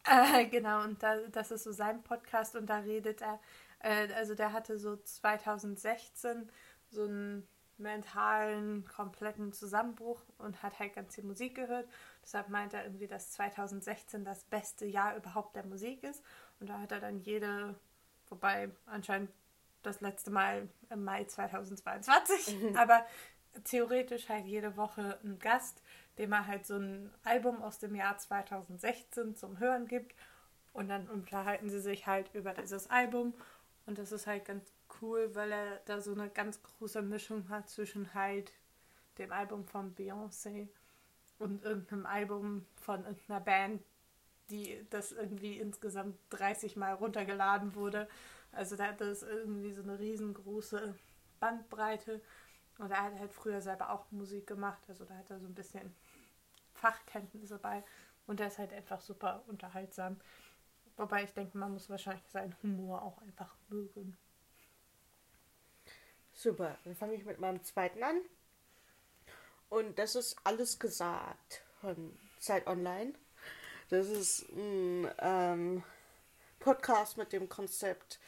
[0.05, 3.40] Äh, genau, und da, das ist so sein Podcast und da redet er,
[3.81, 6.51] äh, also der hatte so 2016
[6.90, 7.47] so einen
[7.79, 11.88] mentalen, kompletten Zusammenbruch und hat halt ganz viel Musik gehört.
[12.23, 16.23] Deshalb meint er irgendwie, dass 2016 das beste Jahr überhaupt der Musik ist.
[16.61, 17.75] Und da hat er dann jede,
[18.31, 19.31] wobei anscheinend
[19.83, 23.05] das letzte Mal im Mai 2022, aber
[23.64, 25.83] theoretisch halt jede Woche einen Gast,
[26.19, 30.14] dem er halt so ein Album aus dem Jahr 2016 zum Hören gibt.
[30.73, 33.35] Und dann unterhalten sie sich halt über dieses Album.
[33.87, 37.69] Und das ist halt ganz cool, weil er da so eine ganz große Mischung hat
[37.69, 38.53] zwischen halt
[39.19, 40.69] dem Album von Beyoncé
[41.38, 43.83] und irgendeinem Album von irgendeiner Band,
[44.50, 48.08] die das irgendwie insgesamt 30 Mal runtergeladen wurde.
[48.52, 50.94] Also da hat das irgendwie so eine riesengroße
[51.38, 52.20] Bandbreite.
[52.78, 55.54] Und er hat halt früher selber auch Musik gemacht, also da hat er so ein
[55.54, 55.94] bisschen
[56.74, 57.84] Fachkenntnisse bei.
[58.26, 60.18] Und er ist halt einfach super unterhaltsam.
[60.96, 64.16] Wobei ich denke, man muss wahrscheinlich seinen Humor auch einfach mögen.
[66.32, 68.20] Super, dann fange ich mit meinem zweiten an.
[69.68, 73.12] Und das ist alles gesagt von Zeit Online.
[73.90, 75.83] Das ist ein ähm,
[76.61, 78.20] Podcast mit dem Konzept,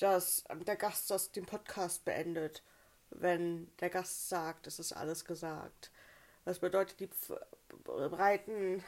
[0.00, 2.64] dass der Gast das den Podcast beendet,
[3.10, 5.92] wenn der Gast sagt, es ist alles gesagt.
[6.44, 7.08] Das bedeutet, die
[7.84, 8.82] bereiten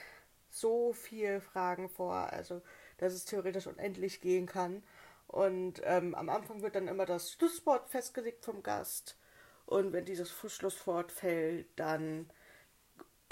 [0.50, 2.60] so viel Fragen vor, also
[2.98, 4.82] dass es theoretisch unendlich gehen kann.
[5.28, 9.16] Und ähm, am Anfang wird dann immer das Schlusswort festgelegt vom Gast.
[9.64, 12.28] Und wenn dieses Schlusswort fällt, dann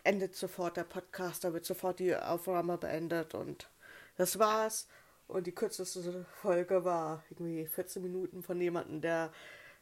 [0.05, 3.69] endet sofort der Podcast, da wird sofort die Aufnahme beendet und
[4.17, 4.87] das war's.
[5.27, 9.33] Und die kürzeste Folge war irgendwie 14 Minuten von jemandem, der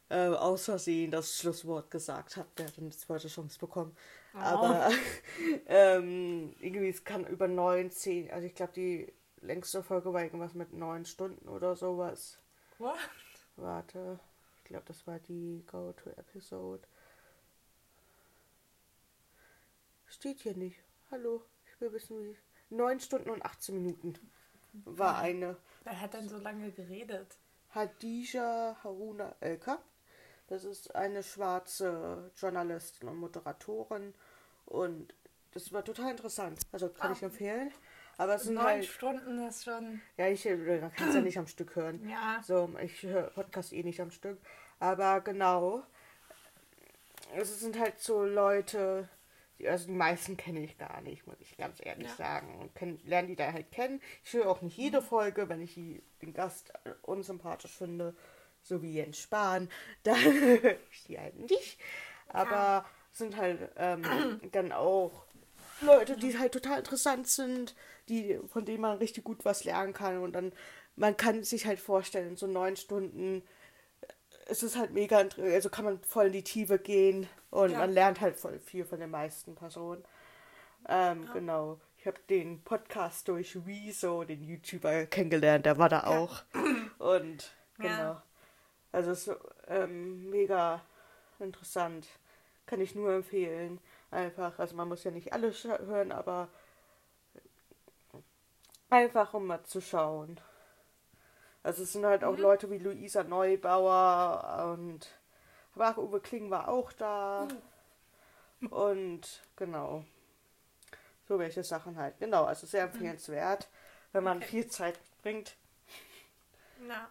[0.09, 2.47] äh, aus Versehen das Schlusswort gesagt hat.
[2.57, 3.95] Der hat dann die zweite Chance bekommen.
[4.33, 4.37] Oh.
[4.37, 4.89] Aber
[5.67, 10.53] ähm, irgendwie, es kann über neun, zehn, also ich glaube, die längste Folge war irgendwas
[10.53, 12.39] mit neun Stunden oder sowas.
[12.79, 12.97] What?
[13.57, 14.19] Warte,
[14.57, 16.87] ich glaube, das war die Go-To-Episode.
[20.13, 20.79] Steht hier nicht.
[21.09, 22.37] Hallo, ich will wissen, wie.
[22.69, 24.13] 9 Stunden und 18 Minuten
[24.85, 25.57] war eine.
[25.83, 27.35] Wer hat denn so lange geredet?
[27.71, 29.79] Hadija Haruna Elka.
[30.47, 34.13] Das ist eine schwarze Journalistin und Moderatorin.
[34.67, 35.15] Und
[35.51, 36.59] das war total interessant.
[36.71, 37.15] Also kann oh.
[37.15, 37.71] ich empfehlen.
[38.17, 38.85] Aber es sind Neun halt.
[38.85, 39.99] Stunden ist schon.
[40.17, 42.07] Ja, ich äh, kann es ja nicht am Stück hören.
[42.07, 42.39] Ja.
[42.45, 44.37] So, ich höre Podcast eh nicht am Stück.
[44.79, 45.83] Aber genau.
[47.35, 49.09] Es sind halt so Leute,
[49.67, 52.15] also die meisten kenne ich gar nicht, muss ich ganz ehrlich ja.
[52.15, 52.59] sagen.
[52.59, 54.01] Und kenn, lerne die da halt kennen.
[54.23, 55.05] Ich höre auch nicht jede mhm.
[55.05, 58.15] Folge, wenn ich die, den Gast unsympathisch finde,
[58.61, 59.69] so wie Jens Spahn,
[60.03, 61.79] dann höre ich die halt nicht.
[62.27, 62.85] Aber ja.
[63.11, 64.03] sind halt ähm,
[64.51, 65.25] dann auch
[65.81, 67.75] Leute, die halt total interessant sind,
[68.09, 70.19] die, von denen man richtig gut was lernen kann.
[70.19, 70.53] Und dann,
[70.95, 73.43] man kann sich halt vorstellen, so neun Stunden,
[74.01, 74.07] äh,
[74.47, 77.77] es ist halt mega, also kann man voll in die Tiefe gehen und ja.
[77.77, 80.03] man lernt halt voll viel von den meisten Personen.
[80.89, 81.33] Ähm, ja.
[81.33, 81.79] Genau.
[81.99, 86.41] Ich habe den Podcast durch Rezo, den YouTuber, kennengelernt, der war da auch.
[86.97, 88.19] Und genau.
[88.91, 89.37] Also es ist
[89.67, 90.81] ähm, mega
[91.39, 92.07] interessant.
[92.65, 93.79] Kann ich nur empfehlen.
[94.09, 96.47] Einfach, also man muss ja nicht alles hören, aber
[98.89, 100.39] einfach um mal zu schauen.
[101.61, 102.41] Also es sind halt auch mhm.
[102.41, 105.07] Leute wie Luisa Neubauer und
[105.75, 107.47] aber Uwe Kling war auch da.
[108.59, 108.67] Mhm.
[108.67, 110.05] Und genau.
[111.27, 112.19] So welche Sachen halt.
[112.19, 113.69] Genau, also sehr empfehlenswert,
[114.11, 114.47] wenn man okay.
[114.47, 115.55] viel Zeit bringt.
[116.79, 117.09] Na.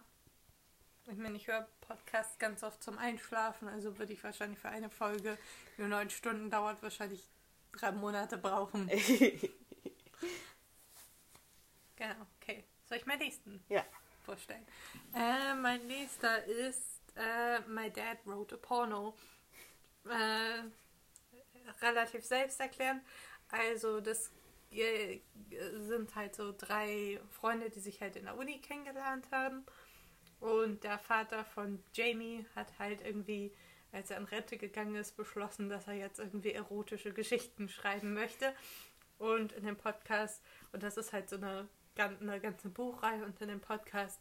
[1.07, 4.89] Ich meine, ich höre Podcasts ganz oft zum Einschlafen, also würde ich wahrscheinlich für eine
[4.89, 5.37] Folge,
[5.77, 7.29] die neun Stunden dauert, wahrscheinlich
[7.73, 8.87] drei Monate brauchen.
[11.97, 12.63] genau, okay.
[12.87, 13.83] Soll ich meinen nächsten ja.
[14.23, 14.65] vorstellen?
[15.13, 19.13] Äh, mein nächster ist äh, My Dad Wrote a Porno.
[20.05, 20.63] Äh,
[21.81, 23.01] relativ selbsterklärend.
[23.49, 24.31] Also das
[24.71, 25.19] äh,
[25.87, 29.65] sind halt so drei Freunde, die sich halt in der Uni kennengelernt haben.
[30.39, 33.53] Und der Vater von Jamie hat halt irgendwie,
[33.91, 38.53] als er in Rente gegangen ist, beschlossen, dass er jetzt irgendwie erotische Geschichten schreiben möchte.
[39.19, 43.47] Und in dem Podcast, und das ist halt so eine, eine ganze Buchreihe, und in
[43.47, 44.19] dem Podcast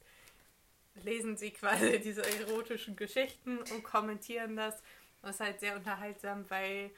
[0.94, 4.83] lesen sie quasi diese erotischen Geschichten und kommentieren das.
[5.22, 6.90] Das ist halt sehr unterhaltsam, weil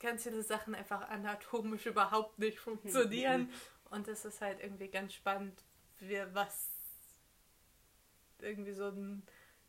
[0.00, 3.50] ganz viele Sachen einfach anatomisch überhaupt nicht funktionieren.
[3.90, 5.62] Und es ist halt irgendwie ganz spannend,
[6.00, 6.70] wie, was
[8.40, 9.22] irgendwie so ein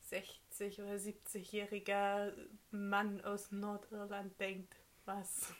[0.09, 2.33] 60- oder 70-jähriger
[2.71, 5.53] Mann aus Nordirland denkt, was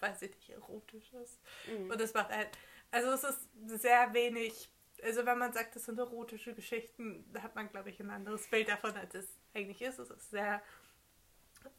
[0.00, 1.40] weiß ich nicht, erotisch ist.
[1.66, 1.90] Mhm.
[1.90, 2.50] Und es macht halt,
[2.90, 3.48] also es ist
[3.80, 4.68] sehr wenig,
[5.02, 8.48] also wenn man sagt, das sind erotische Geschichten, da hat man, glaube ich, ein anderes
[8.48, 9.98] Bild davon, als es eigentlich ist.
[9.98, 10.62] Es ist sehr,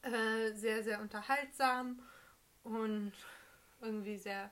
[0.01, 2.01] äh, sehr, sehr unterhaltsam
[2.63, 3.13] und
[3.81, 4.51] irgendwie sehr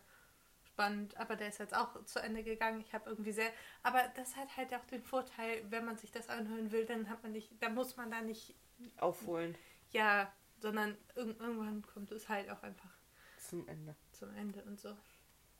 [0.65, 2.81] spannend, aber der ist jetzt auch zu Ende gegangen.
[2.81, 3.51] Ich habe irgendwie sehr,
[3.83, 7.23] aber das hat halt auch den Vorteil, wenn man sich das anhören will, dann hat
[7.23, 8.55] man nicht, da muss man da nicht
[8.97, 9.55] aufholen.
[9.91, 12.91] Ja, sondern irgendwann kommt es halt auch einfach
[13.37, 13.95] zum Ende.
[14.11, 14.95] Zum Ende und so.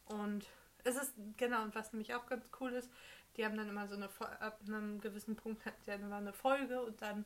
[0.06, 0.46] Und
[0.84, 2.90] es ist, genau, und was nämlich auch ganz cool ist,
[3.38, 6.82] die haben dann immer so eine, ab einem gewissen Punkt sie dann immer eine Folge
[6.82, 7.26] und dann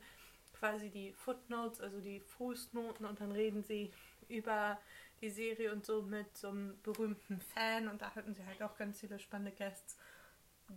[0.53, 3.91] quasi die Footnotes, also die Fußnoten und dann reden sie
[4.29, 4.79] über
[5.21, 8.77] die Serie und so mit so einem berühmten Fan und da hatten sie halt auch
[8.77, 9.97] ganz viele spannende Guests,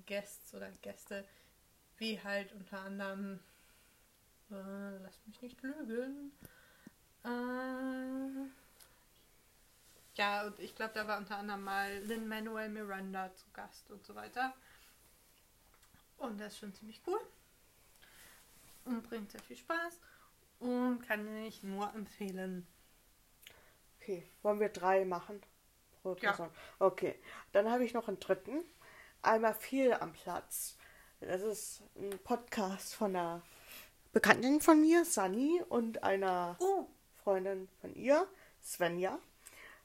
[0.07, 1.25] Guests oder Gäste,
[1.99, 3.41] wie halt unter anderem,
[4.51, 6.33] äh, lass mich nicht lügen,
[7.25, 8.49] äh,
[10.18, 14.04] ja, und ich glaube, da war unter anderem mal Lin Manuel Miranda zu Gast und
[14.04, 14.52] so weiter.
[16.18, 17.20] Und das ist schon ziemlich cool.
[18.85, 20.00] Und bringt sehr viel Spaß.
[20.59, 22.66] Und kann ich nur empfehlen.
[24.00, 25.40] Okay, wollen wir drei machen?
[26.02, 26.48] Pro Person.
[26.48, 26.87] Ja.
[26.87, 27.14] Okay,
[27.52, 28.64] dann habe ich noch einen dritten.
[29.22, 30.76] Einmal viel am Platz.
[31.20, 33.42] Das ist ein Podcast von einer
[34.12, 36.88] Bekanntin von mir, Sunny, und einer oh.
[37.22, 38.26] Freundin von ihr,
[38.62, 39.18] Svenja.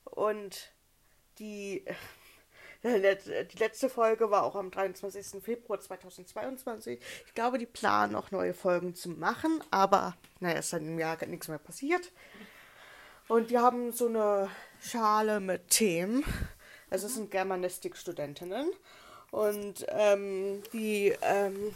[0.05, 0.73] Und
[1.39, 1.85] die,
[2.83, 5.43] die letzte Folge war auch am 23.
[5.43, 6.99] Februar 2022.
[7.25, 11.17] Ich glaube, die planen auch neue Folgen zu machen, aber naja, ist seit einem Jahr
[11.25, 12.11] nichts mehr passiert.
[13.27, 14.49] Und die haben so eine
[14.81, 16.23] Schale mit Themen.
[16.89, 18.71] Also es sind Germanistik-Studentinnen.
[19.31, 21.73] Und ähm, die ähm,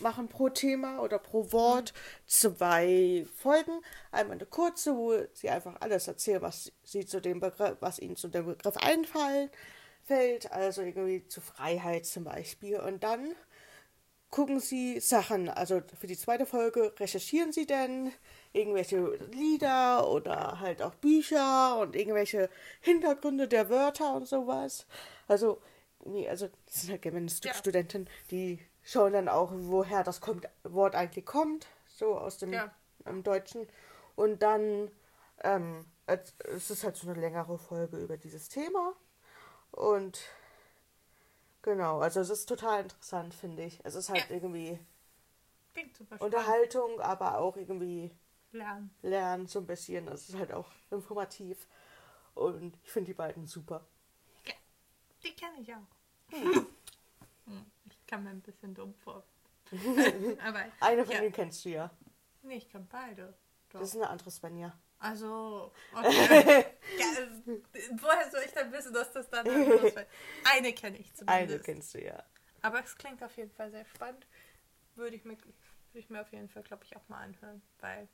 [0.00, 1.92] machen pro Thema oder pro Wort
[2.26, 3.80] zwei Folgen.
[4.10, 8.16] Einmal eine kurze, wo sie einfach alles erzählen, was sie zu dem Begriff, was ihnen
[8.16, 9.50] zu dem Begriff einfallen
[10.04, 12.80] fällt, also irgendwie zu Freiheit zum Beispiel.
[12.80, 13.34] Und dann
[14.30, 18.12] gucken sie Sachen, also für die zweite Folge recherchieren sie denn
[18.52, 22.48] irgendwelche Lieder oder halt auch Bücher und irgendwelche
[22.80, 24.86] Hintergründe der Wörter und sowas.
[25.26, 25.60] Also,
[26.04, 28.12] nee, also das sind halt Germanistik-Studenten, ja.
[28.30, 32.72] die schauen dann auch, woher das kommt, Wort eigentlich kommt, so aus dem ja.
[33.22, 33.66] Deutschen.
[34.16, 34.90] Und dann
[35.42, 38.94] ähm, es ist halt so eine längere Folge über dieses Thema.
[39.70, 40.20] Und
[41.62, 43.80] genau, also es ist total interessant, finde ich.
[43.84, 44.36] Es ist halt ja.
[44.36, 44.78] irgendwie
[46.18, 48.10] Unterhaltung, aber auch irgendwie
[48.52, 48.92] Lernen.
[49.02, 50.08] Lernen so ein bisschen.
[50.08, 51.68] Es ist halt auch informativ.
[52.34, 53.86] Und ich finde die beiden super.
[54.44, 54.54] Ja,
[55.22, 55.86] die kenne ich auch.
[56.30, 56.66] Hm.
[57.46, 57.66] hm
[58.10, 59.24] kam mir ein bisschen dumm vor.
[60.44, 61.20] Aber, eine von ja.
[61.20, 61.90] denen kennst du ja.
[62.42, 63.34] Nee, ich kann beide.
[63.70, 63.80] Doch.
[63.80, 64.76] Das ist eine andere Svenja.
[64.98, 66.66] Also, okay.
[66.98, 67.06] ja,
[68.02, 71.28] woher soll ich dann wissen, dass das dann Eine kenne ich zumindest.
[71.28, 72.22] Eine kennst du ja.
[72.62, 74.26] Aber es klingt auf jeden Fall sehr spannend.
[74.96, 75.54] Würde ich mir, würde
[75.94, 78.08] ich mir auf jeden Fall, glaube ich, auch mal anhören, weil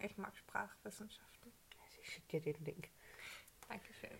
[0.00, 1.52] ich mag Sprachwissenschaften.
[2.02, 2.90] Ich schicke dir den Link.
[3.68, 4.18] Dankeschön.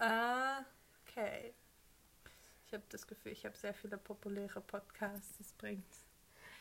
[0.00, 0.64] Uh,
[1.06, 1.54] okay
[2.74, 5.38] habe das Gefühl, ich habe sehr viele populäre Podcasts.
[5.38, 5.84] Das bringt.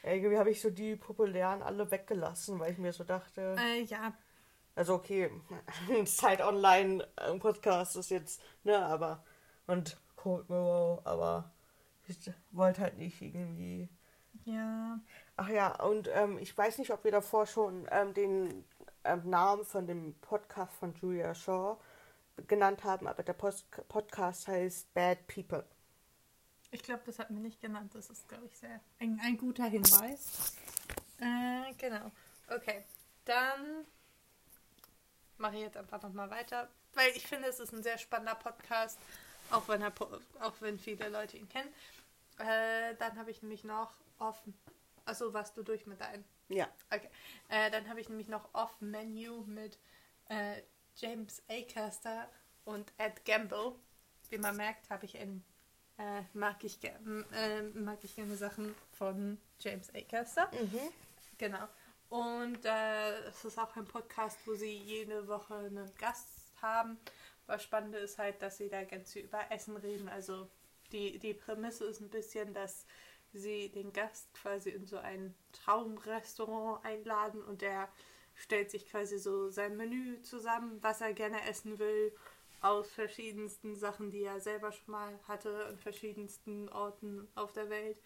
[0.04, 3.56] Irgendwie habe ich so die populären alle weggelassen, weil ich mir so dachte.
[3.58, 4.14] Äh, ja.
[4.76, 5.30] Also okay,
[6.06, 9.24] Zeit Online äh, Podcast ist jetzt, ne, aber
[9.68, 11.52] und Cold Mirror, aber
[12.08, 12.18] ich
[12.52, 13.88] wollte halt nicht irgendwie.
[14.46, 15.00] Ja.
[15.38, 18.66] Ach ja, und ähm, ich weiß nicht, ob wir davor schon ähm, den
[19.04, 21.78] ähm, Namen von dem Podcast von Julia Shaw
[22.48, 25.64] genannt haben, aber der Post Podcast heißt Bad People.
[26.74, 27.94] Ich glaube, das hat mir nicht genannt.
[27.94, 30.56] Das ist, glaube ich, sehr ein, ein guter Hinweis.
[31.20, 32.12] Äh, genau.
[32.50, 32.84] Okay,
[33.26, 33.86] dann
[35.38, 38.98] mache ich jetzt einfach nochmal weiter, weil ich finde, es ist ein sehr spannender Podcast,
[39.52, 39.94] auch wenn, er,
[40.42, 41.70] auch wenn viele Leute ihn kennen.
[42.40, 44.58] Äh, dann habe ich nämlich noch offen.
[45.06, 46.26] Achso, warst du durch mit deinen?
[46.50, 46.68] Ja.
[46.90, 47.10] Okay.
[47.50, 49.78] Äh, dann habe ich nämlich noch Off-Menu mit
[50.30, 50.64] äh,
[50.96, 52.28] James Acaster
[52.66, 53.76] und Ed Gamble.
[54.30, 55.44] Wie man merkt, habe ich in
[55.98, 60.50] äh, mag, ich äh, mag ich gerne Sachen von James Acaster.
[60.52, 60.80] Mhm.
[61.38, 61.68] Genau.
[62.10, 66.98] Und äh, es ist auch ein Podcast, wo sie jede Woche einen Gast haben.
[67.48, 70.08] Was spannend ist halt, dass sie da ganz viel über Essen reden.
[70.10, 70.50] Also
[70.92, 72.86] die, die Prämisse ist ein bisschen, dass
[73.34, 77.90] sie den Gast quasi in so ein Traumrestaurant einladen und der
[78.36, 82.14] stellt sich quasi so sein Menü zusammen, was er gerne essen will,
[82.64, 87.98] aus verschiedensten Sachen, die er selber schon mal hatte, an verschiedensten Orten auf der Welt.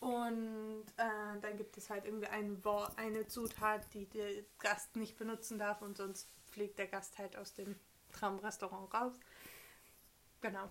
[0.00, 2.62] Und äh, dann gibt es halt irgendwie ein
[2.96, 7.54] eine Zutat, die der Gast nicht benutzen darf und sonst fliegt der Gast halt aus
[7.54, 7.76] dem
[8.12, 9.14] Traumrestaurant raus.
[10.40, 10.68] Genau.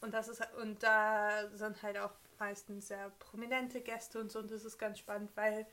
[0.00, 4.50] Und das ist und da sind halt auch meistens sehr prominente Gäste und so und
[4.50, 5.66] das ist ganz spannend, weil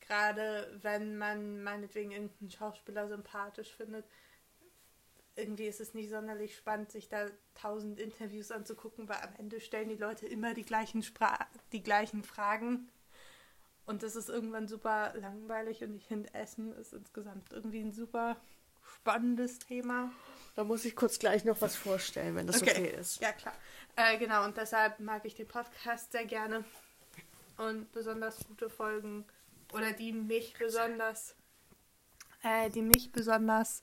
[0.00, 4.06] gerade wenn man meinetwegen irgendeinen Schauspieler sympathisch findet,
[5.38, 9.88] irgendwie ist es nicht sonderlich spannend, sich da tausend Interviews anzugucken, weil am Ende stellen
[9.88, 12.88] die Leute immer die gleichen, Spra die gleichen Fragen.
[13.86, 18.36] Und das ist irgendwann super langweilig und ich finde, Essen ist insgesamt irgendwie ein super
[18.96, 20.12] spannendes Thema.
[20.56, 23.20] Da muss ich kurz gleich noch was vorstellen, wenn das okay, okay ist.
[23.20, 23.54] Ja, klar.
[23.96, 26.64] Äh, genau, und deshalb mag ich den Podcast sehr gerne.
[27.56, 29.24] Und besonders gute Folgen
[29.72, 31.34] oder die mich besonders,
[32.42, 33.82] äh, die mich besonders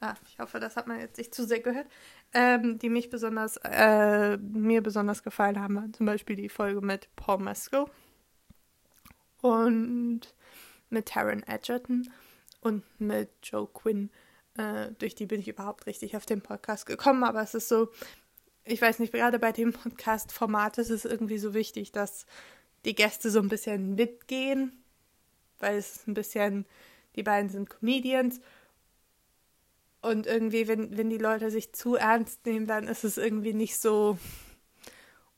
[0.00, 1.86] ah, ich hoffe, das hat man jetzt nicht zu sehr gehört,
[2.32, 5.92] ähm, die mich besonders, äh, mir besonders gefallen haben.
[5.94, 7.86] Zum Beispiel die Folge mit Paul Mescal
[9.40, 10.22] und
[10.88, 12.10] mit Taron Edgerton
[12.60, 14.10] und mit Joe Quinn.
[14.56, 17.88] Äh, durch die bin ich überhaupt richtig auf den Podcast gekommen, aber es ist so,
[18.64, 22.26] ich weiß nicht, gerade bei dem Podcast-Format ist es irgendwie so wichtig, dass
[22.84, 24.72] die Gäste so ein bisschen mitgehen,
[25.58, 26.66] weil es ein bisschen,
[27.16, 28.40] die beiden sind Comedians
[30.02, 33.78] und irgendwie, wenn, wenn die Leute sich zu ernst nehmen, dann ist es irgendwie nicht
[33.78, 34.18] so.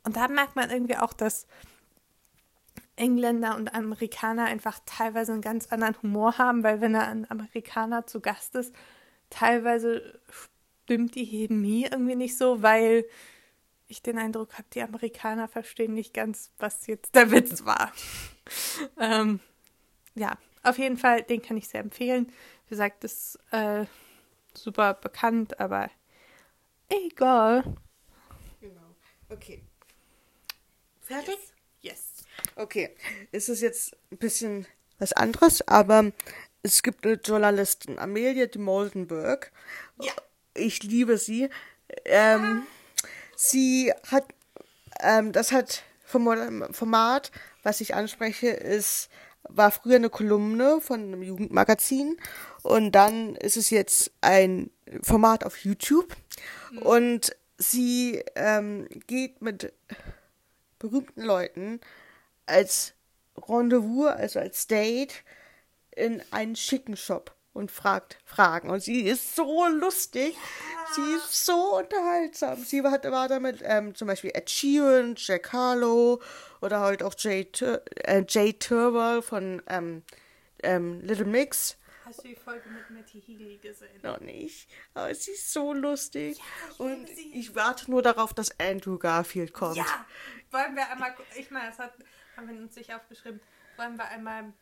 [0.05, 1.47] Und da merkt man irgendwie auch, dass
[2.97, 8.21] Engländer und Amerikaner einfach teilweise einen ganz anderen Humor haben, weil wenn ein Amerikaner zu
[8.21, 8.75] Gast ist,
[9.31, 10.21] teilweise
[10.85, 13.05] stimmt die Chemie irgendwie nicht so, weil
[13.89, 17.93] ich den Eindruck habe, die Amerikaner verstehen nicht ganz, was jetzt der Witz war.
[19.01, 19.41] ähm,
[20.15, 22.27] ja, auf jeden Fall, den kann ich sehr empfehlen.
[22.67, 23.87] Wie gesagt, das äh,
[24.59, 25.91] super bekannt, aber
[26.89, 27.65] egal.
[28.61, 28.95] Genau.
[29.29, 29.63] Okay.
[31.01, 31.39] Fertig?
[31.81, 31.93] Yes.
[32.17, 32.25] yes.
[32.57, 32.95] Okay.
[33.33, 34.67] Es ist jetzt ein bisschen
[34.99, 36.13] was anderes, aber
[36.63, 39.51] es gibt eine Journalistin, Amelia de Moldenberg.
[40.01, 40.13] Ja.
[40.55, 41.51] Ich liebe sie.
[42.05, 42.67] Ähm,
[43.37, 44.25] sie hat,
[45.01, 47.33] ähm, das hat vom Format,
[47.63, 49.09] was ich anspreche, ist,
[49.49, 52.17] war früher eine Kolumne von einem Jugendmagazin
[52.63, 54.71] und dann ist es jetzt ein
[55.03, 56.17] Format auf YouTube.
[56.71, 56.79] Mhm.
[56.79, 59.73] Und sie ähm, geht mit
[60.79, 61.81] berühmten Leuten
[62.47, 62.95] als
[63.37, 65.25] Rendezvous, also als Date,
[65.95, 68.71] in einen schicken Shop und fragt Fragen.
[68.71, 70.37] Und sie ist so lustig.
[70.95, 72.63] Sie ist so unterhaltsam.
[72.63, 76.21] Sie war, war damit ähm, zum Beispiel Ed Sheeran, Jack Harlow
[76.61, 80.03] oder halt auch Jay, Tur äh, Jay Turwell von ähm,
[80.63, 81.77] ähm, Little Mix.
[82.05, 84.01] Hast du die Folge mit Matty Healy gesehen?
[84.03, 84.69] Noch nicht.
[84.93, 86.39] Aber sie ist so lustig.
[86.39, 89.77] Ja, ich und ich warte nur darauf, dass Andrew Garfield kommt.
[89.77, 90.05] Ja,
[90.51, 91.95] wollen wir einmal, ich meine, das hat,
[92.37, 93.41] haben wir uns nicht aufgeschrieben,
[93.77, 94.53] wollen wir einmal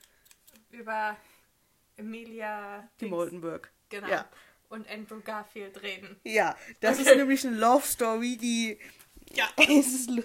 [0.71, 1.17] über
[1.97, 3.71] Emilia die Moldenburg.
[3.89, 4.09] Genau.
[4.09, 4.29] Ja.
[4.71, 6.19] Und Andrew Garfield reden.
[6.25, 8.79] Ja, das ist nämlich eine Love Story, die
[9.33, 9.49] ja.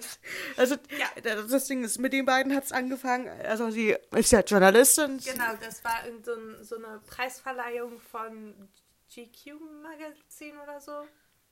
[0.56, 1.42] also ja.
[1.42, 3.28] das Ding ist, mit den beiden hat es angefangen.
[3.42, 5.18] Also sie ist ja Journalistin.
[5.18, 6.32] Genau, das war in so,
[6.62, 8.68] so eine Preisverleihung von
[9.12, 11.06] GQ Magazin oder so.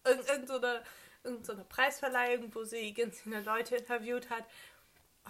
[0.05, 0.83] Irgend, so eine,
[1.23, 4.45] irgend so eine Preisverleihung, wo sie ganz viele Leute interviewt hat.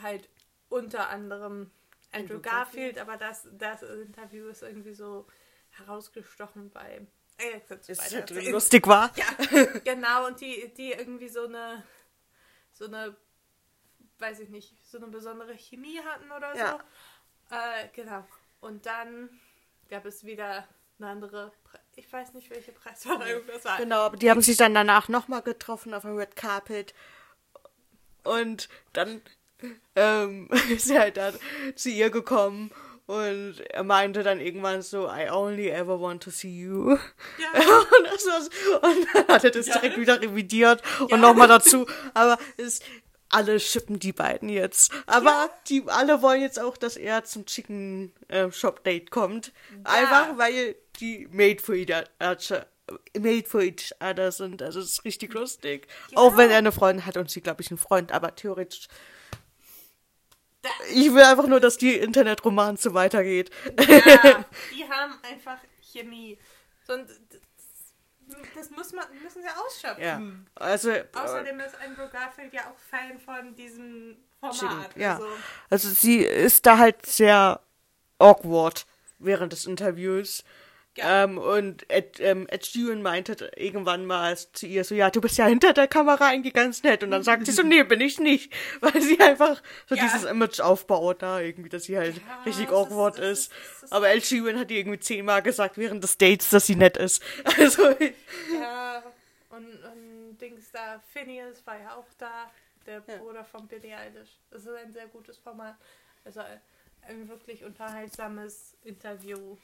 [0.01, 0.29] Halt
[0.69, 1.71] unter anderem
[2.11, 5.27] Andrew, Andrew Garfield, Garfield, aber das, das Interview ist irgendwie so
[5.71, 7.07] herausgestochen bei
[7.39, 9.11] äh, es halt lustig war.
[9.17, 11.83] Ja, genau, und die, die irgendwie so eine
[12.75, 13.17] so eine,
[14.19, 16.71] weiß ich nicht, so eine besondere Chemie hatten oder ja.
[16.71, 17.55] so.
[17.55, 18.27] Äh, genau.
[18.61, 19.31] Und dann
[19.89, 20.67] gab es wieder
[20.99, 23.79] eine andere, Pre ich weiß nicht, welche Preisverleihung das war.
[23.79, 26.95] Genau, aber die haben sich dann danach nochmal getroffen auf dem Red Carpet.
[28.25, 29.23] Und dann
[29.95, 31.39] ähm, ist er halt dann
[31.77, 32.73] zu ihr gekommen
[33.07, 36.97] und er meinte dann irgendwann so, I only ever want to see you.
[37.39, 37.51] Ja.
[37.59, 38.49] und, das
[38.81, 39.79] und dann hat er das ja.
[39.79, 41.15] direkt wieder revidiert ja.
[41.15, 41.87] und nochmal dazu.
[42.15, 42.81] Aber es,
[43.29, 44.91] alle schippen die beiden jetzt.
[45.07, 45.51] Aber ja.
[45.69, 49.53] die alle wollen jetzt auch, dass er zum Chicken äh, Shop Date kommt.
[49.85, 52.67] Einfach weil die made for each other,
[53.19, 54.63] made for each other sind.
[54.63, 55.89] Also es ist richtig lustig.
[56.15, 58.89] Auch wenn er eine Freundin hat und sie, glaube ich, einen Freund, aber theoretisch
[60.93, 63.51] ich will einfach nur, dass die Internetromanze weitergeht.
[63.65, 64.45] Ja,
[64.75, 66.39] die haben einfach Chemie.
[66.89, 67.09] Und
[68.55, 70.47] das muss man, müssen sie ausschöpfen.
[70.57, 74.97] Ja, also, Außerdem ist Andrew Garfield ja auch Fan von diesem Format.
[74.97, 75.15] Ja.
[75.15, 75.29] Also.
[75.71, 77.61] also sie ist da halt sehr
[78.19, 78.87] awkward
[79.19, 80.45] während des Interviews.
[80.97, 85.37] Ähm, und Ed, ähm, Ed Sheeran meinte irgendwann mal zu ihr so, ja, du bist
[85.39, 87.03] ja hinter der Kamera eigentlich ganz nett.
[87.03, 88.53] Und dann sagt sie so, nee, bin ich nicht.
[88.81, 90.05] Weil sie einfach so Ja.
[90.05, 93.41] dieses Image aufbaut da irgendwie, dass sie halt Ja, richtig das ist- awkward das ist.
[93.41, 96.67] ist- das ist- Aber Ed Sheeran hat ihr irgendwie zehnmal gesagt während des Dates, dass
[96.67, 97.23] sie nett ist.
[97.59, 97.83] Also,
[98.61, 99.03] Ja,
[99.51, 102.51] und, und Dings da, Phineas war ja auch da,
[102.87, 103.17] der Ja.
[103.17, 104.39] Bruder von Billie Eilish.
[104.51, 105.75] Das ist ein sehr gutes Format.
[106.25, 106.41] Also
[107.09, 109.57] ein wirklich unterhaltsames Interview.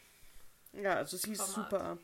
[0.73, 1.71] Ja, also sie ist Format.
[1.71, 1.99] super.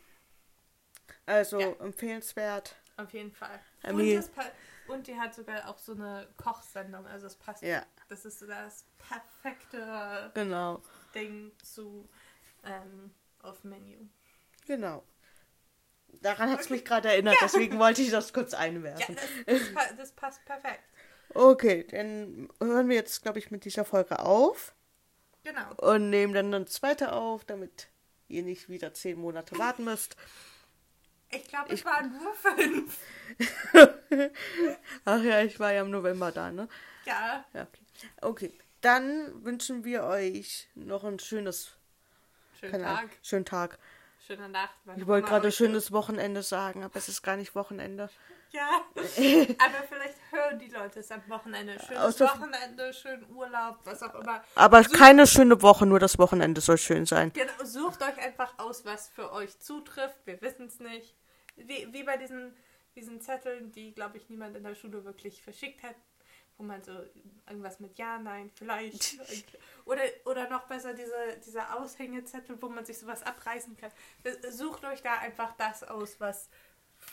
[1.24, 1.72] Also, Ja.
[1.80, 2.76] empfehlenswert.
[2.96, 3.60] Auf jeden Fall.
[3.84, 4.30] I Und, das
[4.88, 7.62] und die hat sogar auch so eine Kochsendung, also es passt.
[7.62, 10.82] Ja, Das ist so das perfekte genau.
[11.14, 12.08] Ding zu
[12.64, 13.12] ähm,
[13.42, 14.08] auf Menü.
[14.66, 15.04] Genau.
[16.22, 19.16] Daran hat es mich gerade erinnert, deswegen wollte ich das kurz Ja, einwerfen.
[19.16, 20.82] das, das, pa- das passt perfekt.
[21.34, 24.74] Okay, dann hören wir jetzt, glaube ich, mit dieser Folge auf
[25.44, 25.74] Genau.
[25.74, 27.88] und nehmen dann eine zweite auf, damit
[28.28, 30.16] ihr nicht wieder zehn Monate warten müsst.
[31.30, 32.98] Ich glaube, es waren nur fünf.
[35.04, 36.68] Ach ja, ich war ja im November da, ne?
[37.04, 37.44] Ja.
[37.52, 37.82] Ja, okay.
[38.20, 41.76] Okay, dann wünschen wir euch noch ein schönes
[42.60, 43.78] Schönen Tag, Ahnung, schönen Tag.
[44.24, 44.74] schöne Nacht.
[44.96, 48.08] Ich wollte gerade schönes Wochenende sagen, aber es ist gar nicht Wochenende.
[48.52, 51.78] Ja, aber vielleicht hören die Leute es am Wochenende.
[51.86, 54.42] Schönes Wochenende, schönen Urlaub, was auch immer.
[54.54, 57.32] Aber Sucht- keine schöne Woche, nur das Wochenende soll schön sein.
[57.32, 60.18] Genau, sucht euch einfach aus, was für euch zutrifft.
[60.26, 61.14] Wir wissen es nicht.
[61.56, 62.54] Wie, wie bei diesen,
[62.94, 65.96] diesen Zetteln, die, glaube ich, niemand in der Schule wirklich verschickt hat.
[66.58, 66.92] Wo man so
[67.46, 69.18] irgendwas mit Ja, Nein, vielleicht.
[69.84, 71.12] oder, oder noch besser diese,
[71.44, 73.90] diese Aushängezettel, wo man sich sowas abreißen kann.
[74.50, 76.48] Sucht euch da einfach das aus, was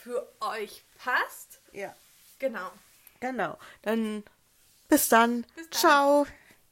[0.04, 1.60] für euch passt.
[1.72, 1.94] Ja.
[2.38, 2.70] Genau.
[3.20, 3.58] Genau.
[3.80, 4.22] Dann
[4.88, 5.46] bis dann.
[5.56, 5.80] Bis dann.
[5.80, 6.26] Ciao.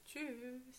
[0.07, 0.72] Tschüss.